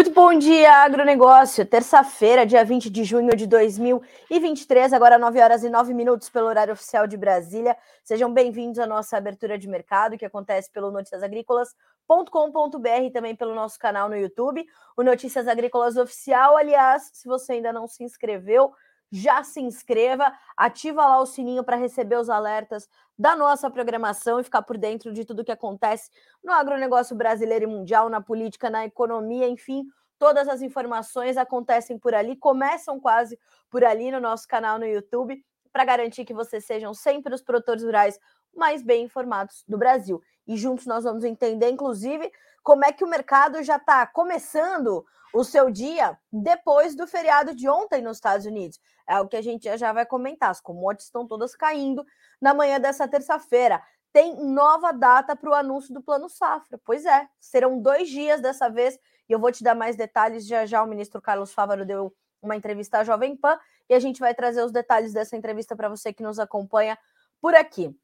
[0.00, 1.66] Muito bom dia, agronegócio.
[1.66, 6.72] Terça-feira, dia 20 de junho de 2023, agora 9 horas e 9 minutos pelo horário
[6.72, 7.76] oficial de Brasília.
[8.02, 13.78] Sejam bem-vindos à nossa abertura de mercado, que acontece pelo noticiasagrícolas.com.br e também pelo nosso
[13.78, 14.64] canal no YouTube,
[14.96, 16.56] o Notícias Agrícolas Oficial.
[16.56, 18.72] Aliás, se você ainda não se inscreveu,
[19.10, 22.88] já se inscreva, ativa lá o sininho para receber os alertas
[23.18, 26.10] da nossa programação e ficar por dentro de tudo que acontece
[26.42, 29.84] no agronegócio brasileiro e mundial, na política, na economia, enfim,
[30.18, 35.42] todas as informações acontecem por ali, começam quase por ali no nosso canal no YouTube,
[35.72, 38.18] para garantir que vocês sejam sempre os produtores rurais
[38.54, 40.22] mais bem informados do Brasil.
[40.46, 42.30] E juntos nós vamos entender, inclusive,
[42.62, 47.68] como é que o mercado já está começando o seu dia depois do feriado de
[47.68, 48.80] ontem nos Estados Unidos.
[49.08, 50.50] É o que a gente já vai comentar.
[50.50, 52.04] As commodities estão todas caindo
[52.40, 53.82] na manhã dessa terça-feira.
[54.12, 56.80] Tem nova data para o anúncio do Plano Safra.
[56.84, 58.98] Pois é, serão dois dias dessa vez,
[59.28, 60.46] e eu vou te dar mais detalhes.
[60.46, 64.18] Já já o ministro Carlos Fávaro deu uma entrevista à Jovem Pan, e a gente
[64.18, 66.98] vai trazer os detalhes dessa entrevista para você que nos acompanha
[67.40, 67.96] por aqui.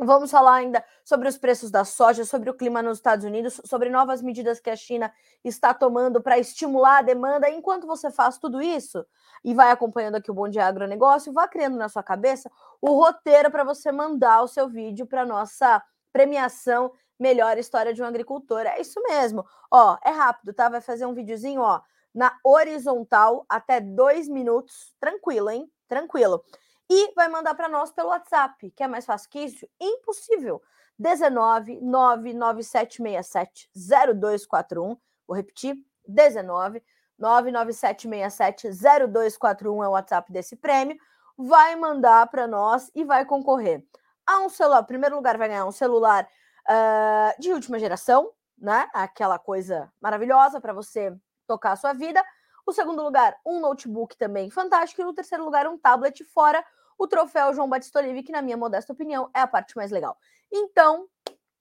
[0.00, 3.90] Vamos falar ainda sobre os preços da soja, sobre o clima nos Estados Unidos, sobre
[3.90, 5.12] novas medidas que a China
[5.44, 7.50] está tomando para estimular a demanda.
[7.50, 9.04] Enquanto você faz tudo isso
[9.44, 12.48] e vai acompanhando aqui o Bom Dia Agronegócio, vá criando na sua cabeça
[12.80, 18.06] o roteiro para você mandar o seu vídeo para nossa premiação Melhor História de um
[18.06, 18.60] Agricultor.
[18.60, 19.44] É isso mesmo.
[19.68, 20.68] Ó, é rápido, tá?
[20.68, 21.80] Vai fazer um videozinho, ó,
[22.14, 24.94] na horizontal até dois minutos.
[25.00, 25.68] Tranquilo, hein?
[25.88, 26.44] Tranquilo
[26.90, 29.68] e vai mandar para nós pelo WhatsApp, que é mais fácil que isso?
[29.80, 30.62] Impossível.
[30.98, 34.96] 19 99767 0241.
[35.26, 36.82] Vou repetir: 19
[37.18, 38.68] 99767
[39.12, 40.96] 0241 é o WhatsApp desse prêmio.
[41.36, 43.84] Vai mandar para nós e vai concorrer
[44.26, 44.82] a um celular.
[44.82, 46.26] Em primeiro lugar, vai ganhar um celular
[46.68, 48.88] uh, de última geração, né?
[48.92, 51.16] Aquela coisa maravilhosa para você
[51.46, 52.24] tocar a sua vida.
[52.68, 55.00] O segundo lugar, um notebook também fantástico.
[55.00, 56.62] E no terceiro lugar, um tablet fora
[56.98, 60.18] o troféu João Batista Olive, que na minha modesta opinião é a parte mais legal.
[60.52, 61.08] Então,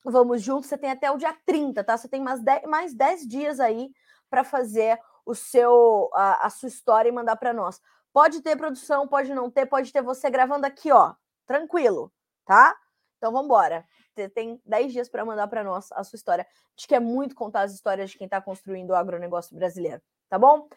[0.03, 1.95] vamos juntos, você tem até o dia 30, tá?
[1.95, 3.89] Você tem mais 10, mais 10 dias aí
[4.29, 7.79] para fazer o seu a, a sua história e mandar para nós.
[8.11, 11.13] Pode ter produção, pode não ter, pode ter você gravando aqui, ó,
[11.45, 12.11] tranquilo,
[12.45, 12.75] tá?
[13.17, 13.85] Então vamos embora.
[14.13, 16.45] Você tem 10 dias para mandar para nós a sua história.
[16.75, 20.37] Acho que é muito contar as histórias de quem está construindo o agronegócio brasileiro, tá
[20.37, 20.67] bom?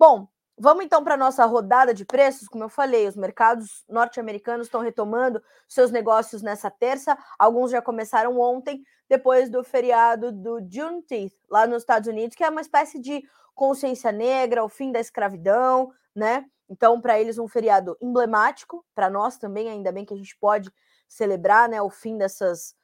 [0.00, 0.26] Bom,
[0.62, 2.46] Vamos então para a nossa rodada de preços.
[2.46, 7.16] Como eu falei, os mercados norte-americanos estão retomando seus negócios nessa terça.
[7.38, 12.50] Alguns já começaram ontem, depois do feriado do Juneteenth, lá nos Estados Unidos, que é
[12.50, 13.22] uma espécie de
[13.54, 16.44] consciência negra, o fim da escravidão, né?
[16.68, 20.70] Então, para eles, um feriado emblemático, para nós também, ainda bem que a gente pode
[21.08, 22.74] celebrar né, o fim dessas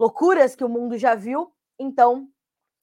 [0.00, 1.52] loucuras que o mundo já viu.
[1.78, 2.30] Então,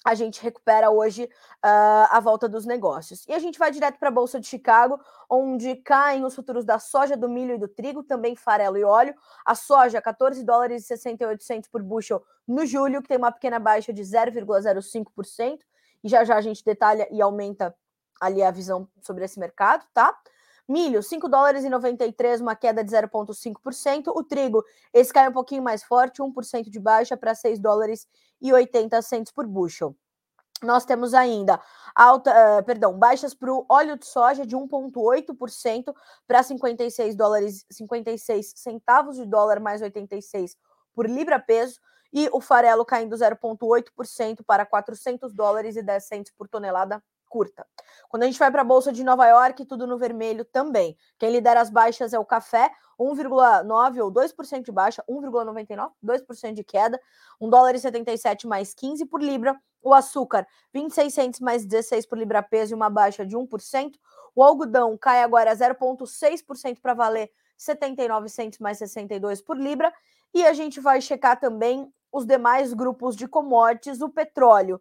[0.04, 3.26] a gente recupera hoje uh, a volta dos negócios.
[3.28, 5.00] E a gente vai direto para a Bolsa de Chicago,
[5.30, 9.16] onde caem os futuros da soja, do milho e do trigo, também farelo e óleo.
[9.46, 13.94] A soja, 14 dólares e 68 por bushel no julho, que tem uma pequena baixa
[13.94, 15.60] de 0,05%.
[16.04, 17.74] E já já a gente detalha e aumenta
[18.20, 20.14] ali a visão sobre esse mercado, tá?
[20.68, 24.08] Milho, 5 dólares e 93, uma queda de 0,5%.
[24.16, 24.64] O trigo,
[24.94, 28.08] esse cai um pouquinho mais forte, 1% de baixa para 6 dólares
[28.42, 29.96] e 80 centos por bushel.
[30.64, 31.60] Nós temos ainda
[31.94, 35.94] alta, uh, perdão, baixas para o óleo de soja de 1,8%
[36.26, 40.56] para 56 dólares 56 centavos de dólar mais 86
[40.96, 41.82] por libra peso
[42.14, 47.04] e o farelo caindo 0,8% para 400 dólares e 10 centos por tonelada
[47.34, 47.66] curta.
[48.10, 50.96] Quando a gente vai para a Bolsa de Nova York, tudo no vermelho também.
[51.18, 56.64] Quem lidera as baixas é o café, 1,9 ou 2% de baixa, 1,99, 2% de
[56.64, 57.02] queda,
[57.42, 59.60] 1 dólar e 77 mais 15 por libra.
[59.82, 63.94] O açúcar, 26 centos mais 16 por libra peso e uma baixa de 1%.
[64.36, 69.92] O algodão cai agora 0,6% para valer 79 centos mais 62 por libra.
[70.36, 74.80] E a gente vai checar também os demais grupos de commodities, o petróleo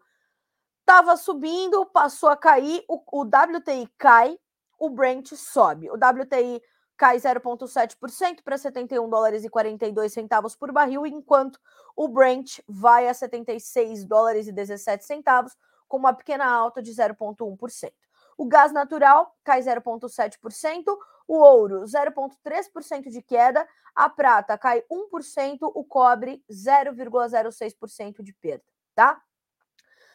[0.82, 4.38] estava subindo, passou a cair, o, o WTI cai,
[4.78, 5.88] o Brent sobe.
[5.90, 6.60] O WTI
[6.96, 11.58] cai 0,7% para 71 dólares e 42 centavos por barril, enquanto
[11.96, 15.56] o Brent vai a 76 dólares e 17 centavos,
[15.88, 17.92] com uma pequena alta de 0,1%.
[18.36, 20.96] O gás natural cai 0,7%,
[21.28, 28.64] o ouro 0,3% de queda, a prata cai 1%, o cobre 0,06% de perda,
[28.94, 29.20] tá?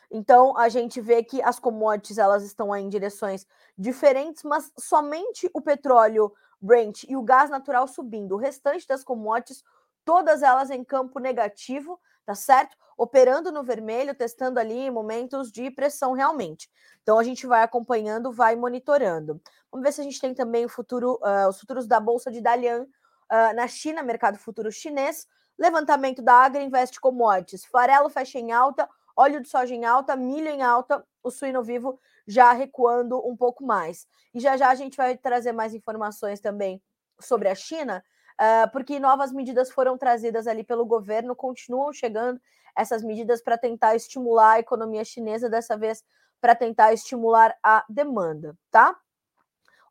[0.09, 3.45] Então a gente vê que as commodities elas estão em direções
[3.77, 8.33] diferentes, mas somente o petróleo Brent e o gás natural subindo.
[8.35, 9.63] O restante das commodities,
[10.05, 12.75] todas elas em campo negativo, tá certo?
[12.97, 16.69] Operando no vermelho, testando ali momentos de pressão realmente.
[17.03, 19.39] Então a gente vai acompanhando, vai monitorando.
[19.71, 22.41] Vamos ver se a gente tem também o futuro, uh, os futuros da Bolsa de
[22.41, 25.27] Dalian uh, na China, mercado futuro chinês.
[25.57, 27.65] Levantamento da Agri Invest Commodities.
[27.65, 31.99] Farelo fecha em alta, óleo de soja em alta, milho em alta, o suíno vivo
[32.27, 34.07] já recuando um pouco mais.
[34.33, 36.81] E já já a gente vai trazer mais informações também
[37.19, 38.03] sobre a China,
[38.39, 42.39] uh, porque novas medidas foram trazidas ali pelo governo, continuam chegando
[42.75, 46.03] essas medidas para tentar estimular a economia chinesa, dessa vez
[46.39, 48.95] para tentar estimular a demanda, tá?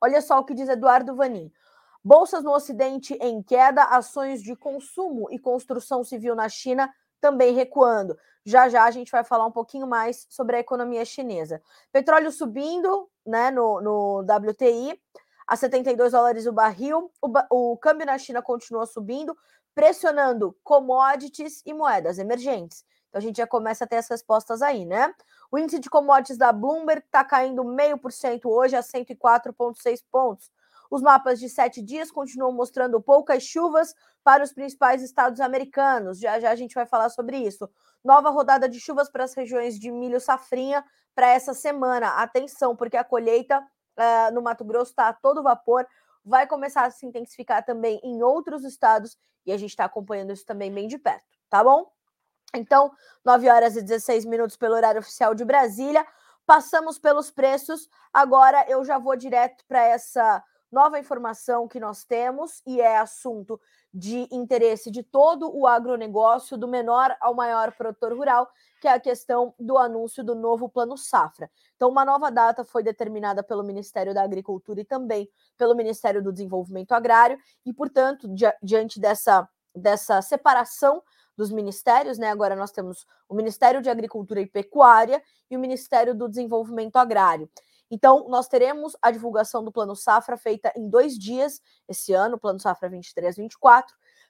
[0.01, 1.51] Olha só o que diz Eduardo Vanin.
[2.05, 6.89] Bolsas no Ocidente em queda, ações de consumo e construção civil na China
[7.21, 8.17] também recuando.
[8.45, 11.61] Já já a gente vai falar um pouquinho mais sobre a economia chinesa.
[11.93, 15.01] Petróleo subindo né, no, no WTI
[15.47, 17.11] a 72 dólares o barril.
[17.21, 19.37] O, o câmbio na China continua subindo,
[19.75, 22.85] pressionando commodities e moedas emergentes.
[23.09, 25.15] Então a gente já começa a ter as respostas aí, né?
[25.51, 30.51] O índice de commodities da Bloomberg está caindo meio por cento hoje a 104,6 pontos.
[30.91, 33.95] Os mapas de sete dias continuam mostrando poucas chuvas
[34.27, 36.19] para os principais estados americanos.
[36.19, 37.71] Já já a gente vai falar sobre isso.
[38.05, 40.85] Nova rodada de chuvas para as regiões de milho safrinha
[41.15, 42.09] para essa semana.
[42.21, 45.87] Atenção, porque a colheita uh, no Mato Grosso está a todo vapor.
[46.25, 50.45] Vai começar a se intensificar também em outros estados e a gente está acompanhando isso
[50.45, 51.89] também bem de perto, tá bom?
[52.53, 52.91] Então,
[53.25, 56.05] 9 horas e 16 minutos pelo horário oficial de Brasília.
[56.45, 57.89] Passamos pelos preços.
[58.13, 63.61] Agora eu já vou direto para essa nova informação que nós temos e é assunto
[63.93, 68.49] de interesse de todo o agronegócio, do menor ao maior produtor rural,
[68.81, 71.51] que é a questão do anúncio do novo Plano Safra.
[71.77, 76.33] Então, uma nova data foi determinada pelo Ministério da Agricultura e também pelo Ministério do
[76.33, 81.03] Desenvolvimento Agrário, e, portanto, di diante dessa, dessa separação
[81.37, 82.31] dos ministérios, né?
[82.31, 87.49] Agora nós temos o Ministério de Agricultura e Pecuária e o Ministério do Desenvolvimento Agrário.
[87.91, 92.59] Então, nós teremos a divulgação do Plano Safra feita em dois dias esse ano, Plano
[92.59, 93.85] Safra 23-24.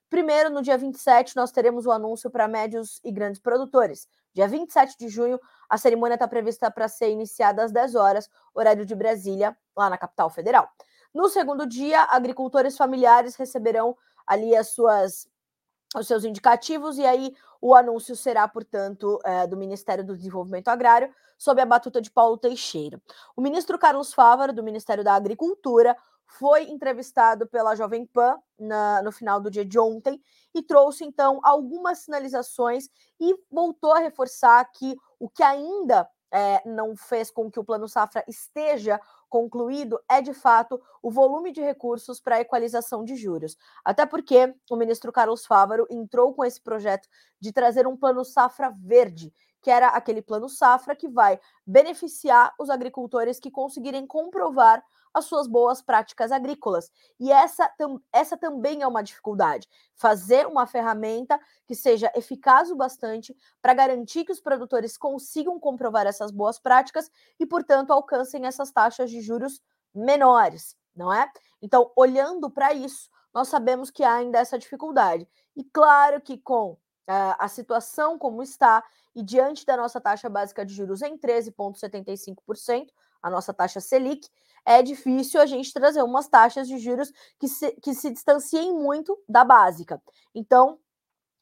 [0.08, 4.06] Primeiro, no dia 27, nós teremos o anúncio para médios e grandes produtores.
[4.32, 8.86] Dia 27 de junho, a cerimônia está prevista para ser iniciada às 10 horas, horário
[8.86, 10.68] de Brasília, lá na capital federal.
[11.12, 15.26] No segundo dia, agricultores familiares receberão ali as suas
[15.94, 21.12] os seus indicativos, e aí o anúncio será, portanto, é, do Ministério do Desenvolvimento Agrário,
[21.38, 23.00] sob a batuta de Paulo Teixeira.
[23.36, 25.96] O ministro Carlos Fávaro, do Ministério da Agricultura,
[26.26, 30.20] foi entrevistado pela Jovem Pan na, no final do dia de ontem
[30.54, 32.88] e trouxe, então, algumas sinalizações
[33.20, 37.88] e voltou a reforçar que o que ainda é, não fez com que o Plano
[37.88, 43.56] Safra esteja concluído é, de fato, o volume de recursos para a equalização de juros.
[43.84, 47.08] Até porque o ministro Carlos Fávaro entrou com esse projeto
[47.40, 49.32] de trazer um Plano Safra verde,
[49.66, 54.80] que era aquele Plano Safra que vai beneficiar os agricultores que conseguirem comprovar
[55.12, 56.88] as suas boas práticas agrícolas.
[57.18, 57.68] E essa,
[58.12, 59.68] essa também é uma dificuldade.
[59.96, 61.36] Fazer uma ferramenta
[61.66, 67.10] que seja eficaz o bastante para garantir que os produtores consigam comprovar essas boas práticas
[67.40, 69.60] e, portanto, alcancem essas taxas de juros
[69.92, 71.28] menores, não é?
[71.60, 75.28] Então, olhando para isso, nós sabemos que há ainda essa dificuldade.
[75.56, 78.82] E claro que com a situação como está
[79.14, 82.88] e diante da nossa taxa básica de juros em 13,75%,
[83.22, 84.28] a nossa taxa Selic,
[84.64, 89.16] é difícil a gente trazer umas taxas de juros que se, que se distanciem muito
[89.28, 90.02] da básica.
[90.34, 90.78] Então,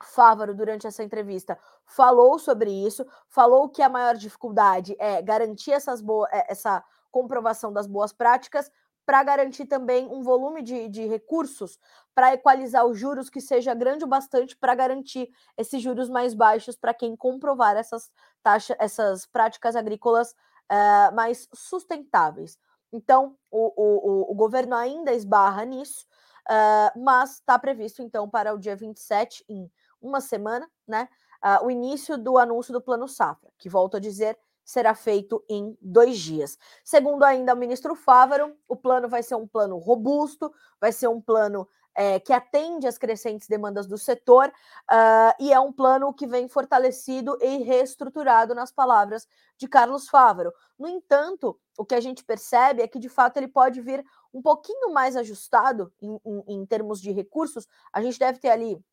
[0.03, 6.03] Fávaro, durante essa entrevista, falou sobre isso, falou que a maior dificuldade é garantir essas
[6.03, 8.71] boas, é, essa comprovação das boas práticas,
[9.07, 11.79] para garantir também um volume de, de recursos
[12.15, 16.77] para equalizar os juros que seja grande o bastante para garantir esses juros mais baixos
[16.77, 18.11] para quem comprovar essas
[18.43, 20.35] taxas, essas práticas agrícolas
[20.71, 22.59] uh, mais sustentáveis.
[22.93, 26.07] Então, o, o, o, governo ainda esbarra nisso,
[26.49, 29.69] uh, mas está previsto, então, para o dia 27, em
[30.01, 31.09] uma semana, né,
[31.45, 35.77] uh, o início do anúncio do Plano Safra, que, volto a dizer, será feito em
[35.81, 36.59] dois dias.
[36.85, 41.21] Segundo ainda o ministro Fávaro, o plano vai ser um plano robusto, vai ser um
[41.21, 46.27] plano é, que atende às crescentes demandas do setor uh, e é um plano que
[46.27, 50.53] vem fortalecido e reestruturado nas palavras de Carlos Fávaro.
[50.79, 54.43] No entanto, o que a gente percebe é que de fato ele pode vir um
[54.43, 57.69] pouquinho mais ajustado em, em, em termos de recursos.
[57.93, 58.85] A gente deve ter ali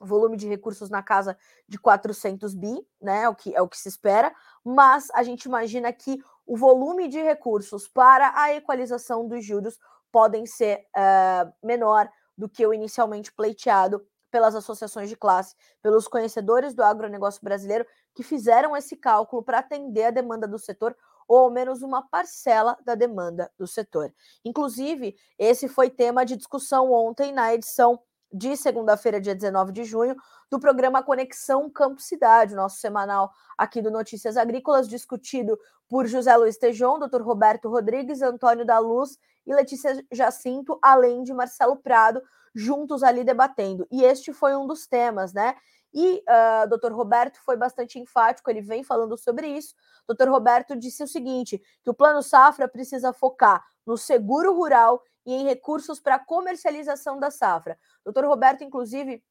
[0.00, 1.36] volume de recursos na casa
[1.68, 3.22] de 400 bi, né?
[3.22, 4.34] É o que é o que se espera,
[4.64, 9.78] mas a gente imagina que o volume de recursos para a equalização dos juros
[10.12, 16.74] podem ser uh, menor do que o inicialmente pleiteado pelas associações de classe, pelos conhecedores
[16.74, 20.96] do agronegócio brasileiro que fizeram esse cálculo para atender a demanda do setor
[21.26, 24.12] ou ao menos uma parcela da demanda do setor.
[24.44, 28.00] Inclusive, esse foi tema de discussão ontem na edição
[28.34, 30.16] de segunda-feira, dia 19 de junho,
[30.50, 35.56] do programa Conexão Campo Cidade, nosso semanal aqui do Notícias Agrícolas, discutido
[35.88, 37.22] por José Luiz Tejon, Dr.
[37.22, 42.20] Roberto Rodrigues, Antônio da Luz e Letícia Jacinto, além de Marcelo Prado,
[42.52, 43.86] juntos ali debatendo.
[43.88, 45.54] E este foi um dos temas, né?
[45.94, 46.92] E uh, ah, Dr.
[46.92, 49.76] Roberto foi bastante enfático, ele vem falando sobre isso.
[50.08, 50.28] Dr.
[50.28, 55.44] Roberto disse o seguinte: que o Plano Safra precisa focar no seguro rural e em
[55.44, 57.78] recursos para comercialização da safra.
[58.04, 58.24] Dr.
[58.24, 59.22] Roberto, inclusive,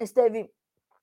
[0.00, 0.52] esteve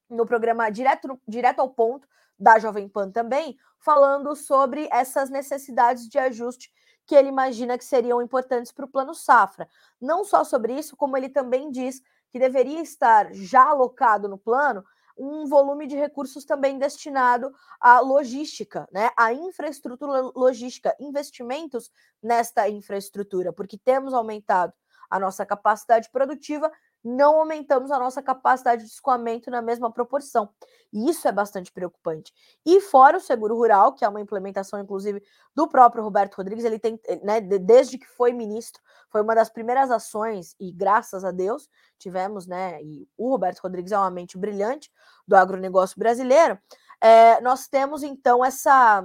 [0.10, 6.20] no programa direto, direto ao ponto da Jovem Pan também, falando sobre essas necessidades de
[6.20, 6.72] ajuste
[7.06, 9.68] que ele imagina que seriam importantes para o Plano Safra.
[10.00, 14.84] Não só sobre isso, como ele também diz que deveria estar já alocado no plano
[15.18, 23.52] um volume de recursos também destinado à logística, né, à infraestrutura logística, investimentos nesta infraestrutura,
[23.52, 24.74] porque temos aumentado
[25.10, 26.72] a nossa capacidade produtiva,
[27.08, 30.50] não aumentamos a nossa capacidade de escoamento na mesma proporção.
[30.92, 32.34] E isso é bastante preocupante.
[32.66, 35.24] E fora o seguro rural, que é uma implementação, inclusive,
[35.56, 39.90] do próprio Roberto Rodrigues, ele tem, né, desde que foi ministro, foi uma das primeiras
[39.90, 42.82] ações, e graças a Deus tivemos, né?
[42.84, 44.92] E o Roberto Rodrigues é uma mente brilhante
[45.28, 46.60] do agronegócio brasileiro.
[47.02, 49.02] É, nós temos então essa,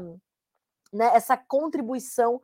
[0.92, 2.40] né, essa contribuição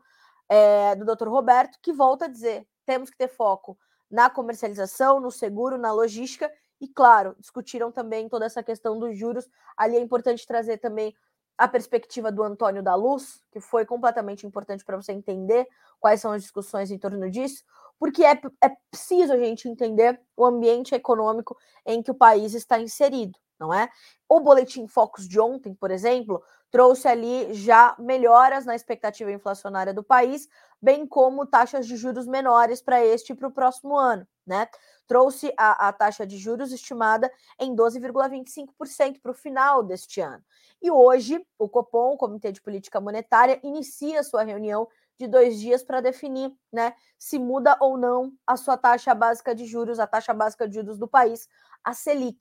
[0.48, 1.28] é, do Dr.
[1.28, 3.78] Roberto, que volta a dizer: temos que ter foco
[4.10, 6.50] na comercialização, no seguro, na logística
[6.80, 9.48] e, claro, discutiram também toda essa questão dos juros.
[9.76, 11.14] Ali é importante trazer também
[11.56, 15.66] a perspectiva do Antônio da Luz, que foi completamente importante para você entender
[15.98, 17.64] quais são as discussões em torno disso,
[17.98, 22.78] porque é, é preciso a gente entender o ambiente econômico em que o país está
[22.78, 23.90] inserido, não é?
[24.28, 30.02] O Boletim Focus de ontem, por exemplo, trouxe ali já melhoras na expectativa inflacionária do
[30.02, 30.48] país,
[30.80, 34.68] bem como taxas de juros menores para este e para o próximo ano, né?
[35.06, 40.44] Trouxe a, a taxa de juros estimada em 12,25% para o final deste ano.
[40.80, 44.86] E hoje, o Copom, o Comitê de Política Monetária, inicia sua reunião
[45.18, 49.66] de dois dias para definir né, se muda ou não a sua taxa básica de
[49.66, 51.48] juros, a taxa básica de juros do país,
[51.82, 52.38] a Selic.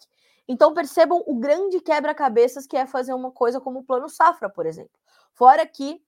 [0.48, 4.65] Então percebam o grande quebra-cabeças que é fazer uma coisa como o Plano Safra, por
[4.65, 4.98] exemplo.
[5.34, 6.01] Fora que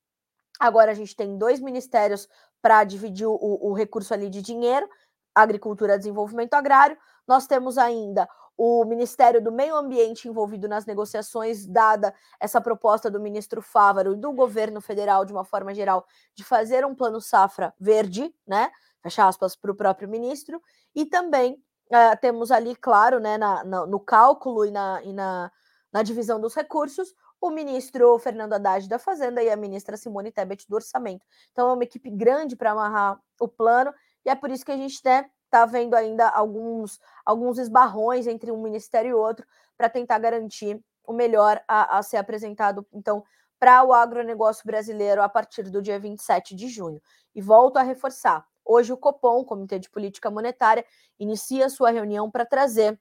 [0.59, 2.29] agora a gente tem dois ministérios
[2.61, 4.87] para dividir o, o recurso ali de dinheiro,
[5.33, 6.97] Agricultura e Desenvolvimento Agrário.
[7.27, 8.29] Nós temos ainda
[8.61, 14.17] o Ministério do Meio Ambiente envolvido nas negociações, dada essa proposta do ministro Fávaro e
[14.17, 18.69] do governo federal, de uma forma geral, de fazer um plano safra verde, né?
[19.01, 20.61] Fecha aspas para o próprio ministro,
[20.93, 25.49] e também uh, temos ali, claro, né, na, na, no cálculo e, na, e na,
[25.89, 30.67] na divisão dos recursos, o ministro Fernando Haddad da Fazenda e a ministra Simone Tebet
[30.67, 31.25] do Orçamento.
[31.53, 33.93] Então é uma equipe grande para amarrar o plano,
[34.25, 35.29] e é por isso que a gente está né,
[35.65, 39.45] vendo ainda alguns, alguns esbarrões entre um ministério e outro
[39.77, 43.23] para tentar garantir o melhor a, a ser apresentado, então,
[43.59, 47.01] para o agronegócio brasileiro a partir do dia 27 de junho.
[47.35, 50.85] E volto a reforçar: Hoje, o Copom, Comitê de Política Monetária,
[51.19, 52.99] inicia sua reunião para trazer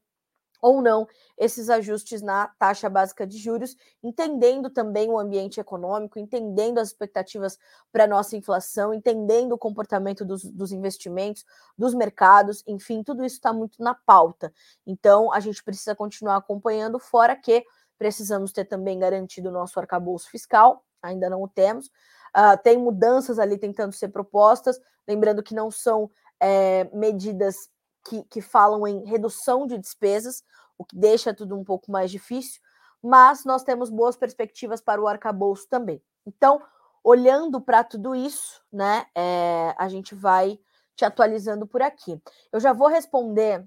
[0.61, 6.79] ou não esses ajustes na taxa básica de juros, entendendo também o ambiente econômico, entendendo
[6.79, 7.59] as expectativas
[7.93, 11.45] para a nossa inflação, entendendo o comportamento dos, dos, investimentos,
[11.77, 14.53] dos mercados, enfim, tudo isso está muito na pauta.
[14.87, 17.65] Então, a gente precisa continuar acompanhando, fora que
[17.97, 21.91] precisamos ter também garantido o nosso arcabouço fiscal, ainda não o temos,
[22.37, 26.11] Uh, tem mudanças ali tentando ser propostas, lembrando que não são
[26.41, 27.71] é, medidas
[28.09, 30.43] que, que falam em redução de despesas,
[30.77, 32.61] o que deixa tudo um pouco mais difícil,
[33.03, 36.03] mas nós temos boas perspectivas para o arcabouço também.
[36.27, 36.61] Então,
[37.05, 40.59] olhando para tudo isso, né, é, a gente vai
[40.97, 42.21] te atualizando por aqui.
[42.53, 43.65] Eu já vou responder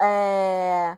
[0.00, 0.96] é,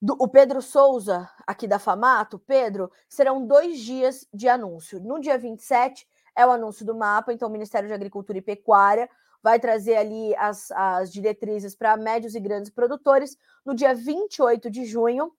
[0.00, 5.00] do, o Pedro Souza, aqui da Famato, Pedro, serão dois dias de anúncio.
[5.00, 9.10] No dia 27 é o anúncio do mapa, então o Ministério de Agricultura e Pecuária
[9.42, 13.36] vai trazer ali as, as diretrizes para médios e grandes produtores.
[13.64, 15.32] No dia 28 de junho,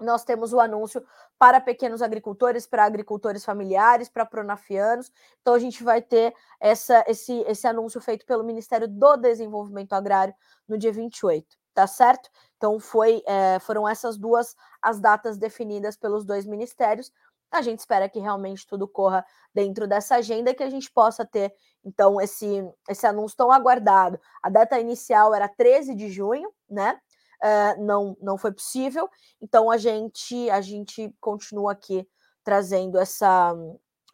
[0.00, 1.04] nós temos o anúncio
[1.38, 5.10] para pequenos agricultores, para agricultores familiares, para pronafianos.
[5.40, 10.34] Então, a gente vai ter essa, esse, esse anúncio feito pelo Ministério do Desenvolvimento Agrário
[10.68, 12.30] no dia 28, tá certo?
[12.56, 17.12] Então, foi, é, foram essas duas as datas definidas pelos dois ministérios.
[17.52, 21.54] A gente espera que realmente tudo corra dentro dessa agenda que a gente possa ter,
[21.84, 24.18] então, esse, esse anúncio tão aguardado.
[24.42, 26.98] A data inicial era 13 de junho, né?
[27.42, 29.08] é, não, não foi possível.
[29.40, 32.06] Então a gente a gente continua aqui
[32.44, 33.54] trazendo essa,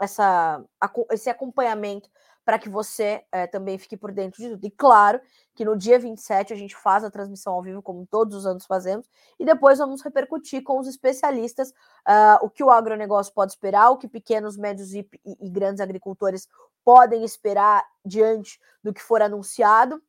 [0.01, 0.65] essa,
[1.13, 2.11] esse acompanhamento
[2.49, 4.67] para que você é, também fique por dentro de tudo.
[4.67, 5.21] E claro
[5.55, 8.65] que no dia 27 a gente faz a transmissão ao vivo, como todos os anos
[8.65, 9.07] fazemos,
[9.39, 13.99] e depois vamos repercutir com os especialistas uh, o que o agronegócio pode esperar, o
[13.99, 16.49] que pequenos, médios e, e, grandes agricultores
[16.83, 20.03] podem esperar diante do que for anunciado.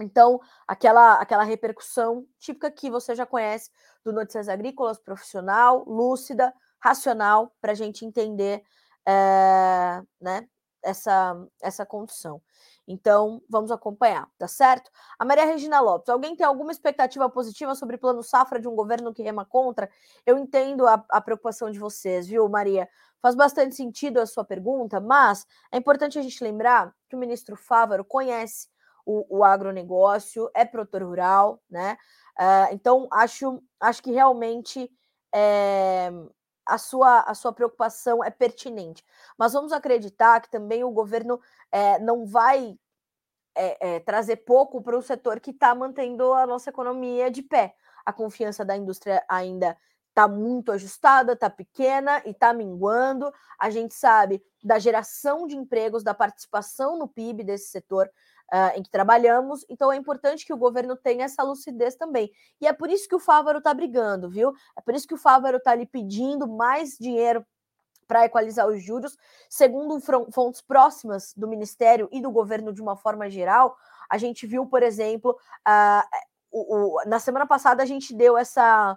[0.00, 3.70] Então, aquela, aquela repercussão típica que você já conhece
[4.02, 6.50] do Notícias Agrícolas, profissional, lúcida,
[6.80, 8.64] racional, para a gente entender
[9.06, 10.48] é, né,
[10.84, 12.40] essa, essa condição.
[12.86, 14.90] Então, vamos acompanhar, tá certo?
[15.18, 18.76] A Maria Regina Lopes, alguém tem alguma expectativa positiva sobre o plano safra de um
[18.76, 19.90] governo que rema contra?
[20.26, 22.88] Eu entendo a, a preocupação de vocês, viu, Maria?
[23.22, 27.56] Faz bastante sentido a sua pergunta, mas é importante a gente lembrar que o ministro
[27.56, 28.68] Fávaro conhece
[29.06, 31.96] o, o agronegócio, é produtor rural, né?
[32.38, 34.90] Uh, então, acho, acho que realmente
[35.34, 36.10] é,
[36.66, 39.04] a sua, a sua preocupação é pertinente.
[39.36, 41.40] Mas vamos acreditar que também o governo
[41.70, 42.78] é, não vai
[43.54, 47.74] é, é, trazer pouco para o setor que está mantendo a nossa economia de pé.
[48.04, 49.76] A confiança da indústria ainda
[50.08, 53.32] está muito ajustada, está pequena e está minguando.
[53.58, 58.10] A gente sabe da geração de empregos, da participação no PIB desse setor
[58.54, 59.66] uh, em que trabalhamos.
[59.68, 62.30] Então é importante que o governo tenha essa lucidez também.
[62.60, 64.52] E é por isso que o Fávaro está brigando, viu?
[64.78, 67.44] É por isso que o Fávaro está lhe pedindo mais dinheiro
[68.06, 69.16] para equalizar os juros.
[69.48, 69.98] Segundo
[70.30, 73.76] fontes próximas do Ministério e do governo de uma forma geral,
[74.08, 76.06] a gente viu, por exemplo, uh,
[76.52, 78.96] o, o, na semana passada a gente deu essa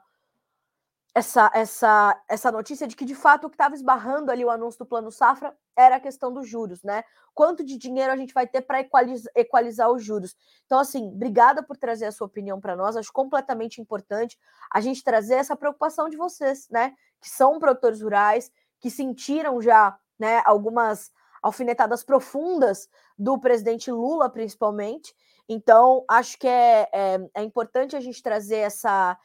[1.18, 4.78] essa, essa, essa notícia de que, de fato, o que estava esbarrando ali o anúncio
[4.78, 7.04] do Plano Safra era a questão dos juros, né?
[7.34, 10.36] Quanto de dinheiro a gente vai ter para equalizar, equalizar os juros?
[10.68, 12.96] Então, assim, obrigada por trazer a sua opinião para nós.
[12.96, 14.38] Acho completamente importante
[14.72, 16.94] a gente trazer essa preocupação de vocês, né?
[17.20, 25.16] Que são produtores rurais, que sentiram já né, algumas alfinetadas profundas do presidente Lula, principalmente.
[25.50, 29.18] Então, acho que é, é, é importante a gente trazer essa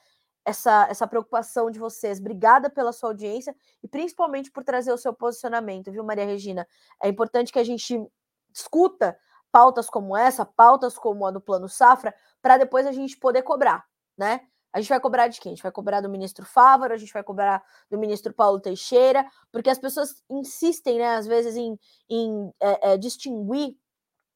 [0.45, 2.19] essa, essa preocupação de vocês.
[2.19, 6.67] Obrigada pela sua audiência e principalmente por trazer o seu posicionamento, viu, Maria Regina?
[7.03, 8.05] É importante que a gente
[8.51, 9.17] discuta
[9.51, 13.85] pautas como essa, pautas como a do Plano Safra, para depois a gente poder cobrar,
[14.17, 14.41] né?
[14.73, 15.53] A gente vai cobrar de quem?
[15.53, 19.27] A gente vai cobrar do ministro Fávaro, a gente vai cobrar do ministro Paulo Teixeira,
[19.53, 21.79] porque as pessoas insistem, né, às vezes, em,
[22.09, 23.77] em é, é, distinguir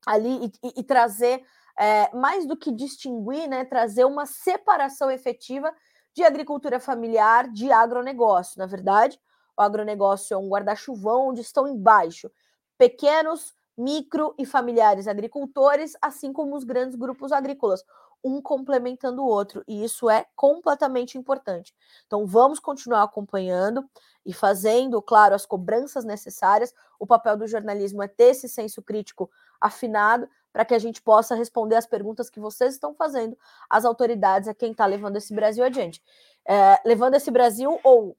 [0.06, 1.42] ali e, e, e trazer,
[1.78, 5.72] é, mais do que distinguir, né, trazer uma separação efetiva
[6.16, 8.58] de agricultura familiar, de agronegócio.
[8.58, 9.20] Na verdade,
[9.54, 12.30] o agronegócio é um guarda-chuvão onde estão embaixo
[12.78, 17.84] pequenos, micro e familiares agricultores, assim como os grandes grupos agrícolas,
[18.24, 21.74] um complementando o outro, e isso é completamente importante.
[22.06, 23.86] Então, vamos continuar acompanhando
[24.24, 26.74] e fazendo, claro, as cobranças necessárias.
[26.98, 30.26] O papel do jornalismo é ter esse senso crítico afinado
[30.56, 33.36] para que a gente possa responder as perguntas que vocês estão fazendo
[33.68, 36.02] às autoridades, a quem está levando esse Brasil adiante.
[36.46, 38.16] É, levando esse Brasil ou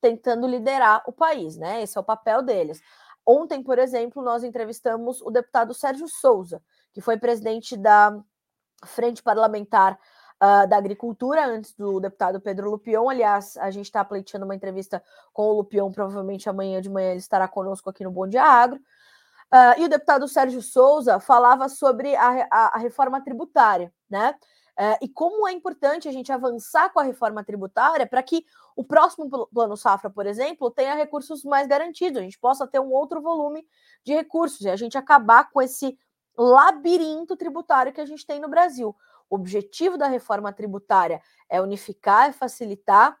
[0.00, 1.80] tentando liderar o país, né?
[1.80, 2.82] Esse é o papel deles.
[3.24, 6.60] Ontem, por exemplo, nós entrevistamos o deputado Sérgio Souza,
[6.92, 8.20] que foi presidente da
[8.84, 9.96] Frente Parlamentar
[10.42, 13.08] uh, da Agricultura, antes do deputado Pedro Lupion.
[13.08, 15.00] Aliás, a gente está pleiteando uma entrevista
[15.32, 18.80] com o Lupion, provavelmente amanhã de manhã ele estará conosco aqui no Bom Dia Agro.
[19.52, 24.34] Uh, e o deputado Sérgio Souza falava sobre a, a, a reforma tributária, né?
[24.78, 28.84] Uh, e como é importante a gente avançar com a reforma tributária para que o
[28.84, 33.20] próximo plano safra, por exemplo, tenha recursos mais garantidos, a gente possa ter um outro
[33.20, 33.66] volume
[34.04, 35.98] de recursos e a gente acabar com esse
[36.38, 38.96] labirinto tributário que a gente tem no Brasil.
[39.28, 43.18] O objetivo da reforma tributária é unificar e facilitar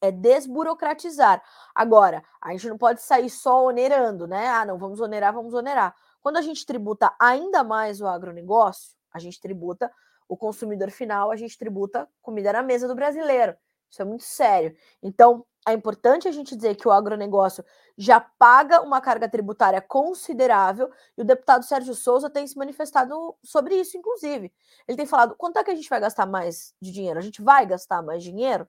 [0.00, 1.42] é desburocratizar.
[1.74, 4.48] Agora, a gente não pode sair só onerando, né?
[4.48, 5.94] Ah, não, vamos onerar, vamos onerar.
[6.20, 9.90] Quando a gente tributa ainda mais o agronegócio, a gente tributa
[10.28, 13.56] o consumidor final, a gente tributa comida na mesa do brasileiro.
[13.90, 14.76] Isso é muito sério.
[15.02, 17.64] Então, é importante a gente dizer que o agronegócio
[17.96, 23.74] já paga uma carga tributária considerável e o deputado Sérgio Souza tem se manifestado sobre
[23.74, 24.52] isso, inclusive.
[24.86, 27.18] Ele tem falado: quanto é que a gente vai gastar mais de dinheiro?
[27.18, 28.68] A gente vai gastar mais dinheiro?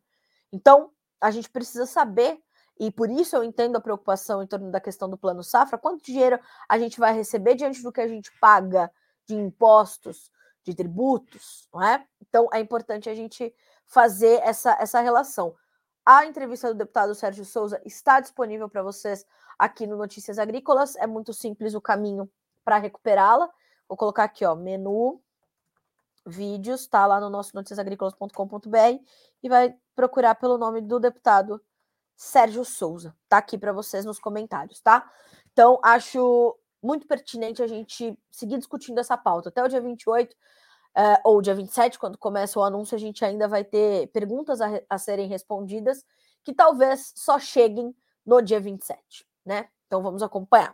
[0.52, 2.42] Então, a gente precisa saber,
[2.80, 6.04] e por isso eu entendo a preocupação em torno da questão do plano safra, quanto
[6.04, 8.92] dinheiro a gente vai receber diante do que a gente paga
[9.26, 10.32] de impostos,
[10.64, 12.06] de tributos, não é?
[12.22, 13.54] Então é importante a gente
[13.86, 15.56] fazer essa, essa relação.
[16.06, 19.26] A entrevista do deputado Sérgio Souza está disponível para vocês
[19.58, 20.96] aqui no Notícias Agrícolas.
[20.96, 22.30] É muito simples o caminho
[22.64, 23.50] para recuperá-la.
[23.88, 25.22] Vou colocar aqui, ó, menu,
[26.26, 29.04] vídeos, tá lá no nosso noticiasagricolas.com.br
[29.44, 31.62] e vai procurar pelo nome do deputado
[32.16, 33.14] Sérgio Souza.
[33.28, 35.12] Tá aqui para vocês nos comentários, tá?
[35.52, 39.50] Então, acho muito pertinente a gente seguir discutindo essa pauta.
[39.50, 40.36] Até o dia 28, uh,
[40.96, 44.82] eh, ou dia 27, quando começa o anúncio, a gente ainda vai ter perguntas a,
[44.90, 46.06] a serem respondidas,
[46.46, 47.94] que talvez só cheguem
[48.26, 49.68] no dia 27, né?
[49.86, 50.74] Então, vamos acompanhar.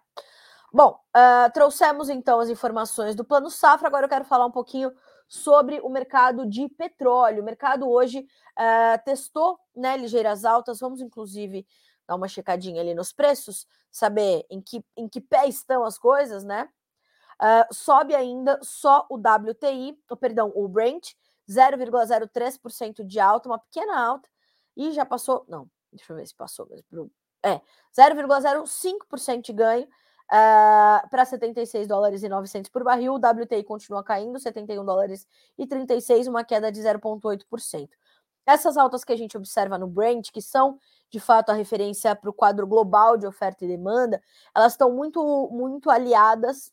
[0.72, 3.88] Bom, uh, trouxemos então as informações do Plano Safra.
[3.88, 4.92] Agora eu quero falar um pouquinho
[5.28, 7.42] sobre o mercado de petróleo.
[7.42, 10.80] O mercado hoje uh, testou né, ligeiras altas.
[10.80, 11.66] Vamos, inclusive,
[12.08, 16.44] dar uma checadinha ali nos preços, saber em que, em que pé estão as coisas,
[16.44, 16.70] né?
[17.42, 21.14] Uh, sobe ainda só o WTI, oh, perdão, o Brent,
[21.50, 24.30] 0,03% de alta, uma pequena alta,
[24.76, 27.12] e já passou, não, deixa eu ver se passou mesmo,
[27.44, 27.62] é,
[27.98, 29.88] 0,05% de ganho,
[30.32, 35.68] Uh, para 76 dólares e 900 por barril, o WTI continua caindo, 71 dólares e
[35.68, 37.90] 36, uma queda de 0,8%.
[38.46, 42.30] Essas altas que a gente observa no Brent, que são de fato a referência para
[42.30, 44.22] o quadro global de oferta e demanda,
[44.56, 46.72] elas estão muito, muito aliadas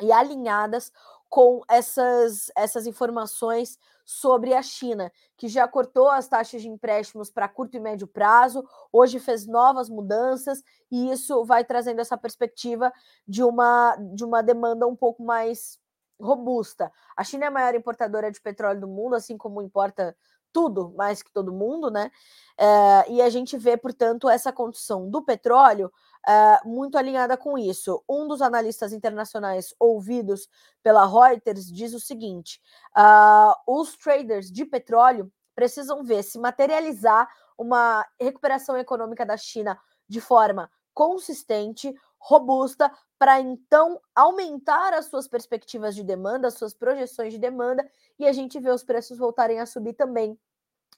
[0.00, 0.92] e alinhadas
[1.28, 7.48] com essas, essas informações sobre a China, que já cortou as taxas de empréstimos para
[7.48, 12.92] curto e médio prazo, hoje fez novas mudanças, e isso vai trazendo essa perspectiva
[13.26, 15.78] de uma, de uma demanda um pouco mais
[16.20, 16.92] robusta.
[17.16, 20.16] A China é a maior importadora de petróleo do mundo, assim como importa
[20.52, 22.12] tudo mais que todo mundo, né?
[22.56, 25.92] É, e a gente vê, portanto, essa condição do petróleo
[26.26, 28.02] é, muito alinhada com isso.
[28.08, 30.48] Um dos analistas internacionais ouvidos
[30.82, 32.60] pela Reuters diz o seguinte:
[32.96, 40.20] uh, os traders de petróleo precisam ver se materializar uma recuperação econômica da China de
[40.20, 47.38] forma consistente, robusta, para então aumentar as suas perspectivas de demanda, as suas projeções de
[47.38, 47.86] demanda,
[48.18, 50.38] e a gente vê os preços voltarem a subir também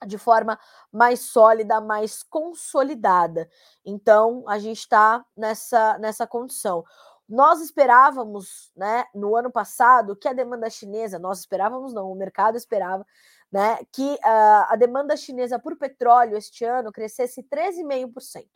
[0.04, 0.58] de forma
[0.92, 3.48] mais sólida, mais consolidada.
[3.84, 6.84] Então, a gente está nessa, nessa condição.
[7.28, 12.56] Nós esperávamos, né, no ano passado, que a demanda chinesa, nós esperávamos não, o mercado
[12.56, 13.04] esperava,
[13.50, 18.46] né, que uh, a demanda chinesa por petróleo este ano crescesse 13,5%.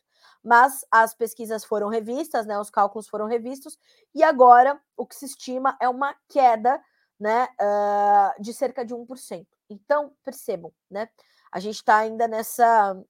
[0.43, 3.77] Mas as pesquisas foram revistas, né, os cálculos foram revistos,
[4.15, 6.81] e agora o que se estima é uma queda
[7.19, 9.47] né, uh, de cerca de 1%.
[9.71, 11.09] Então, percebam, né?
[11.53, 13.01] A gente está ainda nessa,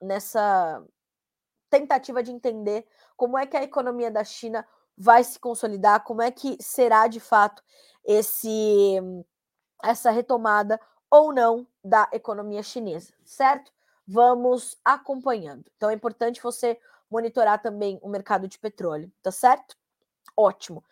[0.00, 0.84] nessa
[1.70, 6.30] tentativa de entender como é que a economia da China vai se consolidar, como é
[6.30, 7.62] que será de fato
[8.04, 9.00] esse
[9.82, 10.78] essa retomada
[11.10, 13.72] ou não da economia chinesa, certo?
[14.06, 15.64] Vamos acompanhando.
[15.76, 16.78] Então é importante você
[17.10, 19.74] monitorar também o mercado de petróleo, tá certo?
[20.36, 20.84] Ótimo.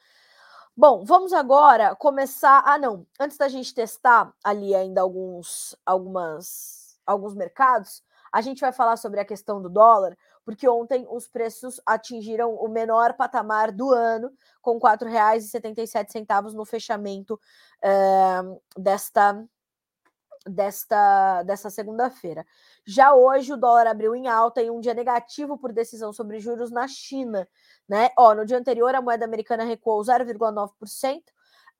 [0.81, 2.63] Bom, vamos agora começar.
[2.65, 3.05] Ah, não.
[3.19, 8.01] Antes da gente testar ali ainda alguns, algumas, alguns mercados,
[8.33, 12.69] a gente vai falar sobre a questão do dólar, porque ontem os preços atingiram o
[12.69, 14.31] menor patamar do ano,
[14.63, 17.41] com R$ 4,77 no fechamento
[17.83, 18.41] é,
[18.77, 19.45] desta,
[20.49, 22.47] desta, desta segunda-feira.
[22.85, 26.71] Já hoje o dólar abriu em alta em um dia negativo por decisão sobre juros
[26.71, 27.49] na China.
[27.89, 28.11] Né?
[28.17, 31.19] Ó, no dia anterior, a moeda americana recuou 0,9%.
[31.19, 31.23] Uh,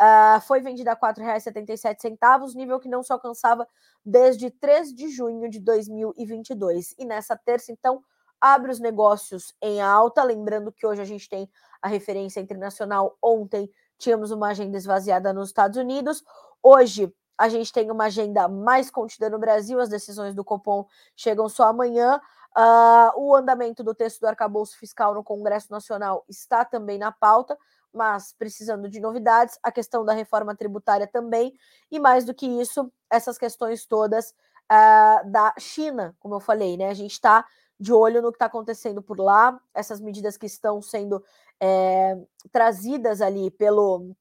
[0.01, 3.67] ah, foi vendida a R$ 4,77, nível que não se alcançava
[4.05, 6.95] desde 3 de junho de 2022.
[6.97, 8.01] E nessa terça, então,
[8.41, 10.23] abre os negócios em alta.
[10.23, 11.51] Lembrando que hoje a gente tem
[11.83, 13.17] a referência internacional.
[13.23, 16.23] Ontem tínhamos uma agenda esvaziada nos Estados Unidos.
[16.63, 21.49] Hoje a gente tem uma agenda mais contida no Brasil, as decisões do Copom chegam
[21.49, 22.21] só amanhã.
[22.57, 27.57] Uh, o andamento do texto do arcabouço fiscal no Congresso Nacional está também na pauta,
[27.95, 29.57] mas precisando de novidades.
[29.63, 31.55] A questão da reforma tributária também,
[31.91, 36.89] e mais do que isso, essas questões todas uh, da China, como eu falei, né?
[36.89, 37.47] A gente está
[37.79, 41.23] de olho no que está acontecendo por lá, essas medidas que estão sendo
[41.61, 42.19] é,
[42.51, 44.17] trazidas ali pelo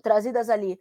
[0.00, 0.78] trazidas ali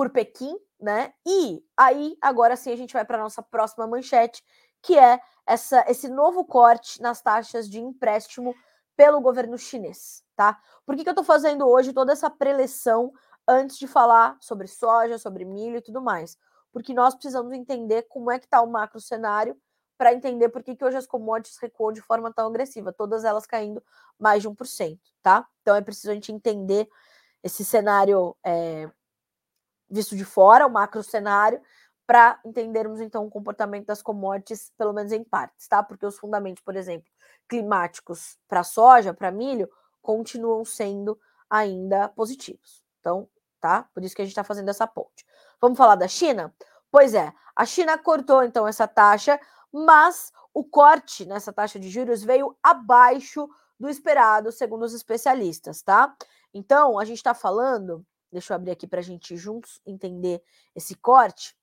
[0.00, 1.12] por Pequim, né?
[1.26, 4.42] E aí, agora sim, a gente vai para a nossa próxima manchete,
[4.80, 8.54] que é essa, esse novo corte nas taxas de empréstimo
[8.96, 10.58] pelo governo chinês, tá?
[10.86, 13.12] Por que, que eu estou fazendo hoje toda essa preleção
[13.46, 16.38] antes de falar sobre soja, sobre milho e tudo mais?
[16.72, 19.54] Porque nós precisamos entender como é que está o macro cenário
[19.98, 23.44] para entender por que, que hoje as commodities recuam de forma tão agressiva, todas elas
[23.44, 23.84] caindo
[24.18, 25.46] mais de 1%, tá?
[25.60, 26.88] Então é preciso a gente entender
[27.42, 28.90] esse cenário é,
[29.90, 31.60] visto de fora, o macro cenário,
[32.06, 35.82] para entendermos então o comportamento das commodities, pelo menos em partes, tá?
[35.82, 37.08] Porque os fundamentos, por exemplo,
[37.48, 39.68] climáticos para soja, para milho,
[40.02, 42.82] continuam sendo ainda positivos.
[43.00, 43.28] Então,
[43.60, 43.88] tá?
[43.94, 45.24] Por isso que a gente está fazendo essa ponte.
[45.60, 46.54] Vamos falar da China?
[46.90, 49.38] Pois é, a China cortou então essa taxa,
[49.72, 53.48] mas o corte nessa taxa de juros veio abaixo
[53.78, 56.14] do esperado, segundo os especialistas, tá?
[56.52, 60.42] Então, a gente está falando, deixa eu abrir aqui para a gente juntos entender
[60.74, 61.58] esse corte.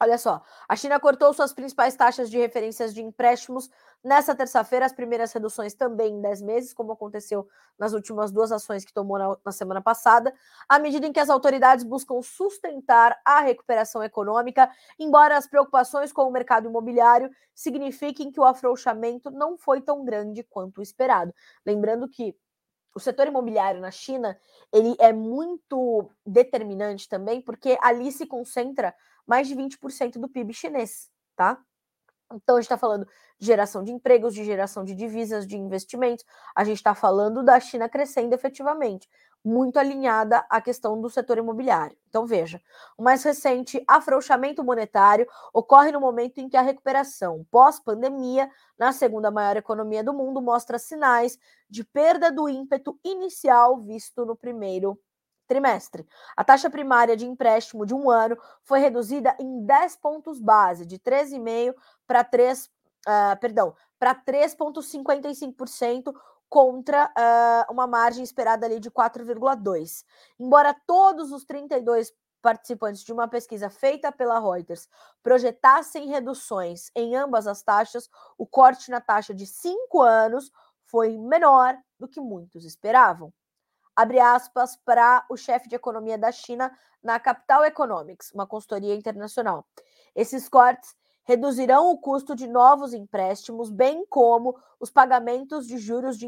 [0.00, 3.70] Olha só, a China cortou suas principais taxas de referências de empréstimos
[4.02, 7.46] nessa terça-feira, as primeiras reduções também em 10 meses, como aconteceu
[7.78, 10.34] nas últimas duas ações que tomou na, na, semana passada,
[10.68, 16.22] à medida em que as autoridades buscam sustentar a recuperação econômica, embora as preocupações com
[16.22, 21.32] o mercado imobiliário signifiquem que o afrouxamento não foi tão grande quanto o esperado.
[21.64, 22.34] Lembrando que
[22.94, 24.38] o setor imobiliário na China
[24.72, 28.94] ele é muito determinante também, porque ali se concentra
[29.26, 31.62] mais de 20% do PIB chinês, tá?
[32.34, 33.06] Então, a gente está falando
[33.38, 36.24] de geração de empregos, de geração de divisas, de investimentos.
[36.54, 39.08] A gente está falando da China crescendo efetivamente,
[39.44, 41.96] muito alinhada à questão do setor imobiliário.
[42.08, 42.60] Então, veja,
[42.96, 49.30] o mais recente afrouxamento monetário ocorre no momento em que a recuperação pós-pandemia, na segunda
[49.30, 54.98] maior economia do mundo, mostra sinais de perda do ímpeto inicial visto no primeiro
[55.46, 56.06] trimestre.
[56.36, 60.98] A taxa primária de empréstimo de um ano foi reduzida em 10 pontos base, de
[60.98, 61.74] 13,5
[62.06, 62.70] para 3, uh,
[63.40, 66.14] perdão, para 3,55%
[66.52, 70.04] contra uh, uma margem esperada ali de 4,2.
[70.38, 72.12] Embora todos os 32
[72.42, 74.86] participantes de uma pesquisa feita pela Reuters
[75.22, 80.52] projetassem reduções em ambas as taxas, o corte na taxa de 5 anos
[80.84, 83.32] foi menor do que muitos esperavam
[83.94, 89.66] abre aspas, para o chefe de economia da China na Capital Economics, uma consultoria internacional.
[90.14, 96.26] Esses cortes reduzirão o custo de novos empréstimos, bem como os pagamentos de juros de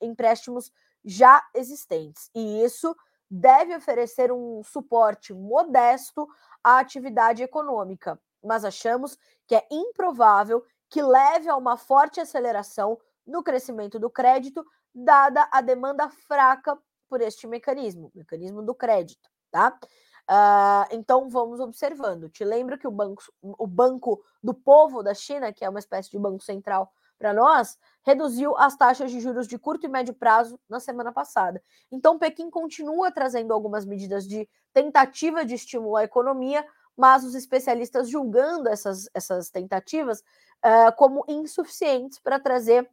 [0.00, 0.72] empréstimos
[1.04, 2.30] já existentes.
[2.34, 2.96] E isso
[3.30, 6.28] deve oferecer um suporte modesto
[6.62, 13.42] à atividade econômica, mas achamos que é improvável que leve a uma forte aceleração no
[13.42, 19.76] crescimento do crédito, dada a demanda fraca por este mecanismo, mecanismo do crédito, tá?
[20.30, 22.28] Uh, então vamos observando.
[22.28, 26.10] Te lembro que o banco, o banco do povo da China, que é uma espécie
[26.10, 30.58] de banco central para nós, reduziu as taxas de juros de curto e médio prazo
[30.68, 31.62] na semana passada.
[31.92, 38.08] Então Pequim continua trazendo algumas medidas de tentativa de estímulo à economia, mas os especialistas
[38.08, 42.88] julgando essas, essas tentativas uh, como insuficientes para trazer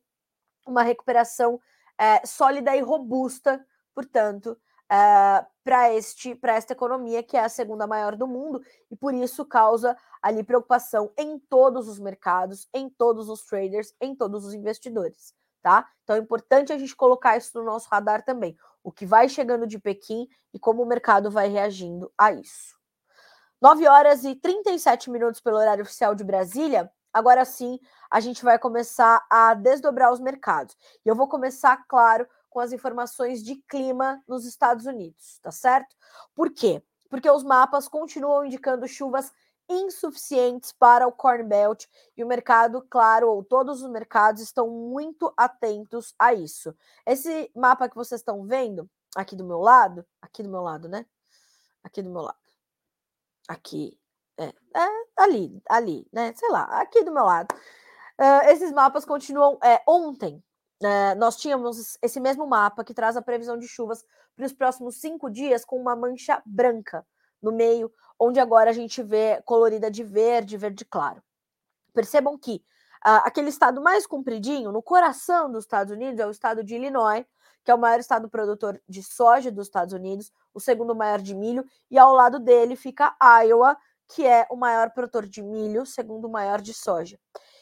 [0.67, 4.57] uma recuperação uh, sólida e robusta portanto,
[4.91, 9.13] uh, para este para esta economia que é a segunda maior do mundo e por
[9.13, 14.53] isso causa ali preocupação em todos os mercados, em todos os traders, em todos os
[14.53, 15.87] investidores, tá?
[16.03, 19.65] Então é importante a gente colocar isso no nosso radar também, o que vai chegando
[19.65, 22.79] de Pequim e como o mercado vai reagindo a isso.
[23.61, 26.91] 9 horas e 37 minutos pelo horário oficial de Brasília.
[27.13, 30.75] Agora sim, a gente vai começar a desdobrar os mercados.
[31.05, 35.95] E eu vou começar, claro, com as informações de clima nos Estados Unidos, tá certo?
[36.35, 36.83] Por quê?
[37.09, 39.31] Porque os mapas continuam indicando chuvas
[39.69, 41.85] insuficientes para o Corn Belt
[42.15, 46.75] e o mercado, claro, ou todos os mercados estão muito atentos a isso.
[47.05, 51.05] Esse mapa que vocês estão vendo aqui do meu lado, aqui do meu lado, né?
[51.81, 52.37] Aqui do meu lado.
[53.47, 53.97] Aqui,
[54.37, 54.87] é, é
[55.17, 56.33] ali, ali, né?
[56.35, 57.55] Sei lá, aqui do meu lado.
[58.19, 59.57] Uh, esses mapas continuam.
[59.63, 60.43] É, ontem,
[60.83, 64.03] é, nós tínhamos esse mesmo mapa que traz a previsão de chuvas
[64.35, 67.05] para os próximos cinco dias com uma mancha branca
[67.41, 71.21] no meio, onde agora a gente vê colorida de verde, verde claro.
[71.93, 72.63] Percebam que
[73.05, 77.25] uh, aquele estado mais compridinho, no coração dos Estados Unidos, é o estado de Illinois,
[77.63, 81.35] que é o maior estado produtor de soja dos Estados Unidos, o segundo maior de
[81.35, 86.29] milho, e ao lado dele fica Iowa, que é o maior produtor de milho, segundo
[86.29, 87.19] maior de soja.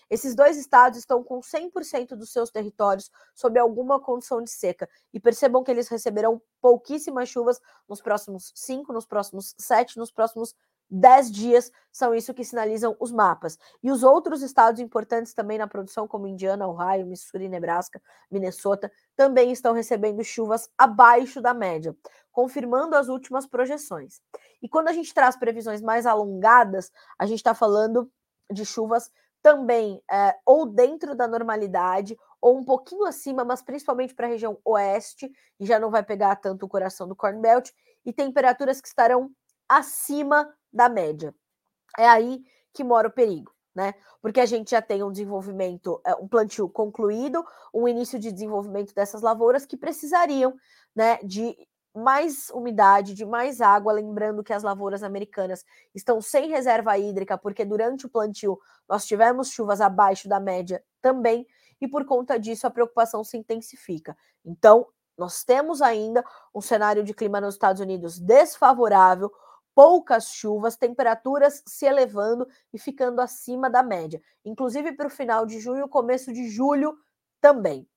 [0.09, 4.89] Esses dois estados estão com 100% dos seus territórios sob alguma condição de seca.
[5.13, 10.55] E percebam que eles receberão pouquíssimas chuvas nos próximos 5, nos próximos 7, nos próximos
[10.89, 11.71] 10 dias.
[11.91, 13.57] São isso que sinalizam os mapas.
[13.83, 19.51] E os outros estados importantes também na produção, como Indiana, Ohio, Missouri, Nebraska, Minnesota, também
[19.51, 21.95] estão recebendo chuvas abaixo da média,
[22.31, 24.21] confirmando as últimas projeções.
[24.61, 28.11] E quando a gente traz previsões mais alongadas, a gente está falando
[28.51, 29.11] de chuvas
[29.41, 34.57] também é, ou dentro da normalidade, ou um pouquinho acima, mas principalmente para a região
[34.63, 37.69] oeste, e já não vai pegar tanto o coração do Corn Belt,
[38.05, 39.29] e temperaturas que estarão
[39.67, 41.33] acima da média.
[41.97, 42.41] É aí
[42.73, 43.93] que mora o perigo, né?
[44.21, 48.93] Porque a gente já tem um desenvolvimento, é, um plantio concluído, um início de desenvolvimento
[48.93, 50.55] dessas lavouras que precisariam,
[50.95, 51.55] né, de
[51.99, 57.65] mais umidade, de mais água, lembrando que as lavouras americanas estão sem reserva hídrica, porque
[57.65, 61.45] durante o plantio nós tivemos chuvas abaixo da média também,
[61.81, 64.17] e por conta disso a preocupação se intensifica.
[64.43, 66.23] Então, nós temos ainda
[66.55, 69.31] um cenário de clima nos Estados Unidos desfavorável,
[69.75, 75.59] poucas chuvas, temperaturas se elevando e ficando acima da média, inclusive para o final de
[75.59, 76.97] junho, começo de julho
[77.39, 77.87] também.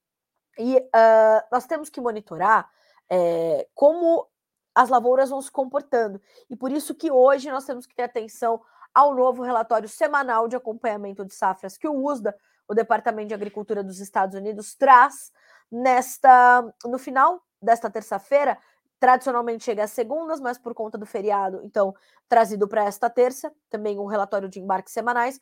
[0.59, 2.71] E uh, nós temos que monitorar
[3.11, 4.27] é, como
[4.75, 6.21] as lavouras vão se comportando.
[6.49, 8.61] E por isso que hoje nós temos que ter atenção
[8.95, 12.35] ao novo relatório semanal de acompanhamento de safras que o USDA,
[12.69, 15.33] o Departamento de Agricultura dos Estados Unidos, traz
[15.71, 18.59] nesta no final desta terça-feira.
[18.99, 21.95] Tradicionalmente chega às segundas, mas por conta do feriado, então
[22.29, 25.41] trazido para esta terça, também um relatório de embarques semanais,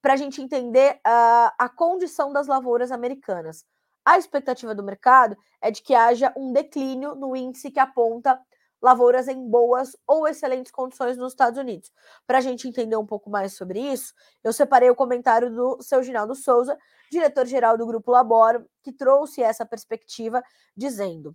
[0.00, 3.64] para a gente entender uh, a condição das lavouras americanas.
[4.10, 8.36] A expectativa do mercado é de que haja um declínio no índice que aponta
[8.82, 11.92] lavouras em boas ou excelentes condições nos Estados Unidos.
[12.26, 16.02] Para a gente entender um pouco mais sobre isso, eu separei o comentário do seu
[16.02, 16.76] Ginaldo Souza,
[17.08, 20.42] diretor-geral do Grupo Laboro, que trouxe essa perspectiva,
[20.76, 21.28] dizendo: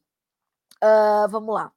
[0.84, 1.72] uh, vamos lá.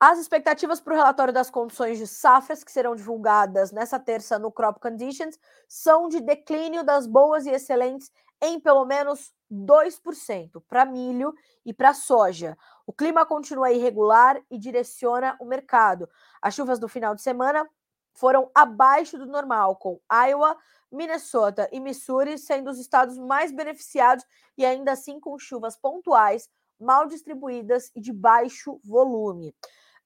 [0.00, 4.50] As expectativas para o relatório das condições de safras, que serão divulgadas nessa terça no
[4.50, 11.34] Crop Conditions, são de declínio das boas e excelentes em pelo menos 2% para milho
[11.64, 12.56] e para soja.
[12.86, 16.08] O clima continua irregular e direciona o mercado.
[16.40, 17.68] As chuvas do final de semana
[18.12, 20.56] foram abaixo do normal, com Iowa,
[20.90, 24.24] Minnesota e Missouri sendo os estados mais beneficiados
[24.56, 29.54] e ainda assim com chuvas pontuais, mal distribuídas e de baixo volume.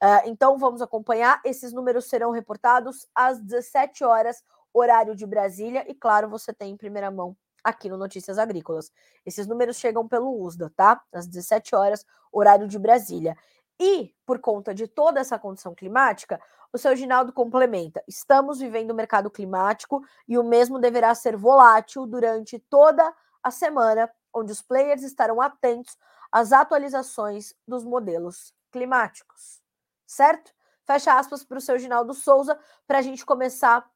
[0.02, 1.40] Uh, então vamos acompanhar.
[1.44, 6.76] Esses números serão reportados às 17 horas, horário de Brasília, e claro, você tem em
[6.76, 8.92] primeira mão aqui no Notícias Agrícolas.
[9.24, 11.02] Esses números chegam pelo USDA, tá?
[11.12, 13.36] Às 17 horas, horário de Brasília.
[13.78, 16.38] E, por conta de toda essa condição climática,
[16.72, 22.06] o seu Ginaldo complementa: estamos vivendo o mercado climático e o mesmo deverá ser volátil
[22.06, 25.96] durante toda a semana, onde os players estarão atentos
[26.30, 29.62] às atualizações dos modelos climáticos.
[30.06, 30.52] Certo?
[30.84, 33.88] Fecha aspas para o seu Ginaldo Souza para a gente começar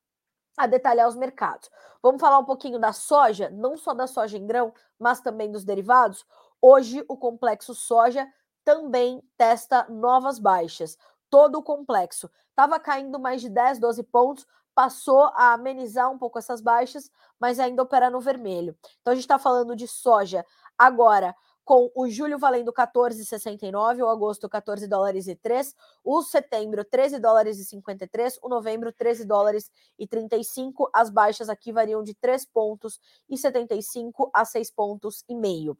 [0.56, 1.70] a detalhar os mercados.
[2.02, 5.64] Vamos falar um pouquinho da soja, não só da soja em grão, mas também dos
[5.64, 6.24] derivados.
[6.60, 8.26] Hoje, o complexo soja
[8.64, 10.96] também testa novas baixas.
[11.28, 16.38] Todo o complexo estava caindo mais de 10, 12 pontos, passou a amenizar um pouco
[16.38, 18.76] essas baixas, mas ainda opera no vermelho.
[19.00, 20.44] Então, a gente está falando de soja
[20.78, 25.74] agora com o julho valendo 14,69, o agosto 14 dólares e 3,
[26.04, 30.90] o setembro 13 dólares e 53, o novembro 13 dólares e 35.
[30.92, 35.76] As baixas aqui variam de 3 pontos e 75 a 6 pontos e meio.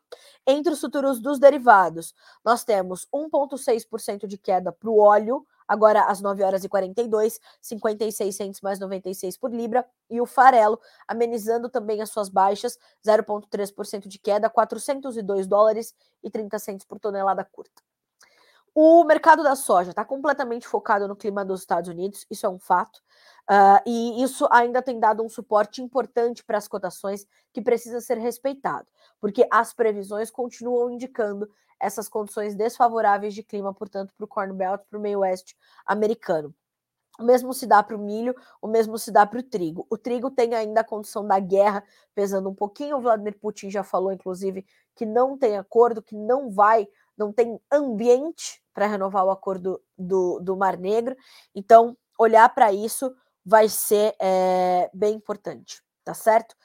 [0.47, 6.21] Entre os futuros dos derivados, nós temos 1,6% de queda para o óleo, agora às
[6.21, 12.01] 9 horas e 42, 56 centos mais 96 por libra, e o farelo amenizando também
[12.01, 17.83] as suas baixas, 0,3% de queda, 402 dólares e 30 centos por tonelada curta.
[18.75, 22.59] O mercado da soja está completamente focado no clima dos Estados Unidos, isso é um
[22.59, 23.01] fato,
[23.51, 28.19] uh, e isso ainda tem dado um suporte importante para as cotações que precisa ser
[28.19, 28.87] respeitado,
[29.21, 31.49] porque as previsões continuam indicando
[31.81, 36.55] essas condições desfavoráveis de clima, portanto, para o Corn Belt, para o meio oeste americano.
[37.19, 39.87] O mesmo se dá para o milho, o mesmo se dá para o trigo.
[39.89, 42.97] O trigo tem ainda a condição da guerra pesando um pouquinho.
[42.97, 47.61] O Vladimir Putin já falou, inclusive, que não tem acordo, que não vai, não tem
[47.71, 51.17] ambiente para renovar o acordo do, do Mar Negro.
[51.55, 56.57] Então, olhar para isso vai ser é, bem importante, tá certo?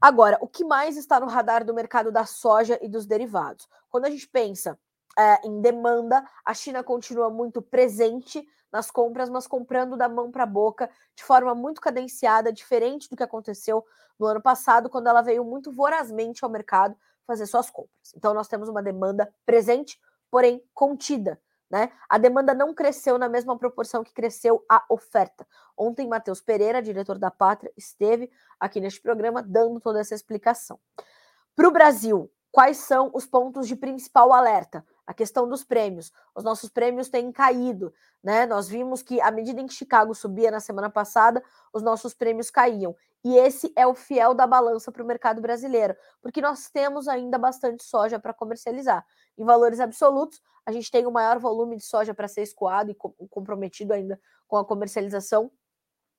[0.00, 3.68] Agora, o que mais está no radar do mercado da soja e dos derivados?
[3.88, 4.78] Quando a gente pensa
[5.18, 10.42] é, em demanda, a China continua muito presente nas compras, mas comprando da mão para
[10.42, 13.84] a boca de forma muito cadenciada, diferente do que aconteceu
[14.18, 18.12] no ano passado, quando ela veio muito vorazmente ao mercado fazer suas compras.
[18.16, 19.98] Então, nós temos uma demanda presente,
[20.30, 21.40] porém contida.
[21.70, 21.90] Né?
[22.08, 25.46] A demanda não cresceu na mesma proporção que cresceu a oferta.
[25.76, 30.78] Ontem, Matheus Pereira, diretor da Pátria, esteve aqui neste programa dando toda essa explicação.
[31.56, 34.84] Para o Brasil, quais são os pontos de principal alerta?
[35.06, 36.12] A questão dos prêmios.
[36.34, 37.92] Os nossos prêmios têm caído,
[38.22, 38.46] né?
[38.46, 41.42] Nós vimos que à medida em que Chicago subia na semana passada,
[41.72, 42.96] os nossos prêmios caíam.
[43.24, 47.38] E esse é o fiel da balança para o mercado brasileiro, porque nós temos ainda
[47.38, 49.04] bastante soja para comercializar.
[49.38, 52.96] Em valores absolutos, a gente tem o maior volume de soja para ser escoado e
[53.30, 55.50] comprometido ainda com a comercialização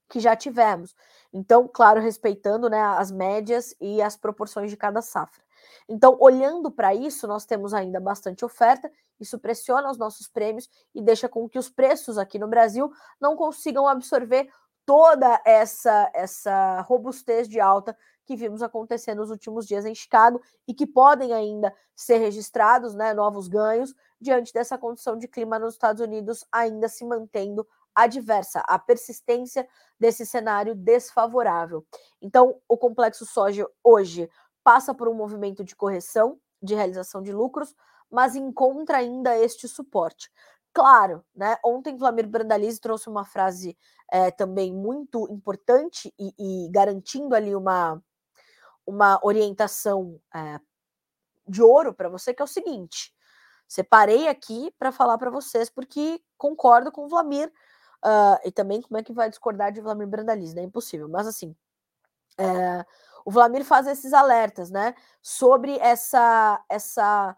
[0.10, 0.96] que já tivemos.
[1.34, 5.44] Então, claro, respeitando né, as médias e as proporções de cada safra.
[5.90, 11.02] Então, olhando para isso, nós temos ainda bastante oferta, isso pressiona os nossos prêmios e
[11.02, 14.50] deixa com que os preços aqui no Brasil não consigam absorver
[14.86, 20.74] toda essa essa robustez de alta que vimos acontecer nos últimos dias em Chicago e
[20.74, 26.02] que podem ainda ser registrados, né, novos ganhos diante dessa condição de clima nos Estados
[26.02, 29.68] Unidos ainda se mantendo adversa, a persistência
[29.98, 31.86] desse cenário desfavorável.
[32.22, 34.30] Então, o complexo soja hoje
[34.64, 37.74] passa por um movimento de correção, de realização de lucros,
[38.12, 40.30] mas encontra ainda este suporte.
[40.76, 41.58] Claro, né?
[41.64, 43.78] Ontem Vladimir Brandalize trouxe uma frase
[44.12, 48.04] é, também muito importante e, e, garantindo ali uma,
[48.86, 50.60] uma orientação é,
[51.48, 53.14] de ouro para você, que é o seguinte:
[53.66, 57.48] separei aqui para falar para vocês, porque concordo com o Vladimir,
[58.04, 60.62] uh, e também como é que vai discordar de Vladimir Brandalize, né?
[60.62, 61.56] Impossível, mas assim.
[62.38, 62.86] É,
[63.24, 64.94] o Vladimir faz esses alertas, né?
[65.22, 67.38] Sobre essa, essa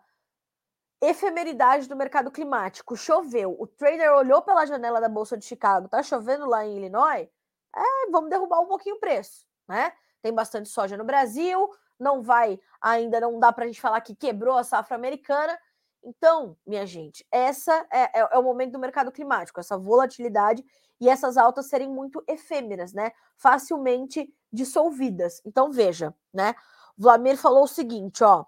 [1.02, 2.96] efemeridade do mercado climático.
[2.96, 7.28] Choveu, o trader olhou pela janela da Bolsa de Chicago, tá chovendo lá em Illinois,
[7.76, 9.94] é, vamos derrubar um pouquinho o preço, né?
[10.22, 11.70] Tem bastante soja no Brasil,
[12.00, 15.58] não vai, ainda não dá para a gente falar que quebrou a safra americana.
[16.04, 20.64] Então, minha gente, essa é, é, é, o momento do mercado climático, essa volatilidade
[21.00, 23.12] e essas altas serem muito efêmeras, né?
[23.36, 25.42] Facilmente dissolvidas.
[25.46, 26.56] Então, veja, né?
[26.98, 28.46] Vladimir falou o seguinte, ó.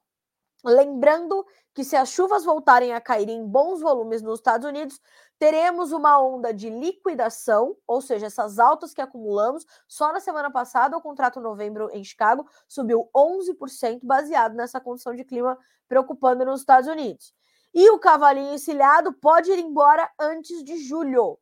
[0.63, 4.99] Lembrando que se as chuvas voltarem a cair em bons volumes nos Estados Unidos,
[5.37, 9.65] teremos uma onda de liquidação, ou seja, essas altas que acumulamos.
[9.87, 15.23] Só na semana passada, o contrato novembro em Chicago subiu 11%, baseado nessa condição de
[15.23, 15.57] clima
[15.87, 17.33] preocupando nos Estados Unidos.
[17.73, 21.39] E o cavalinho encilhado pode ir embora antes de julho.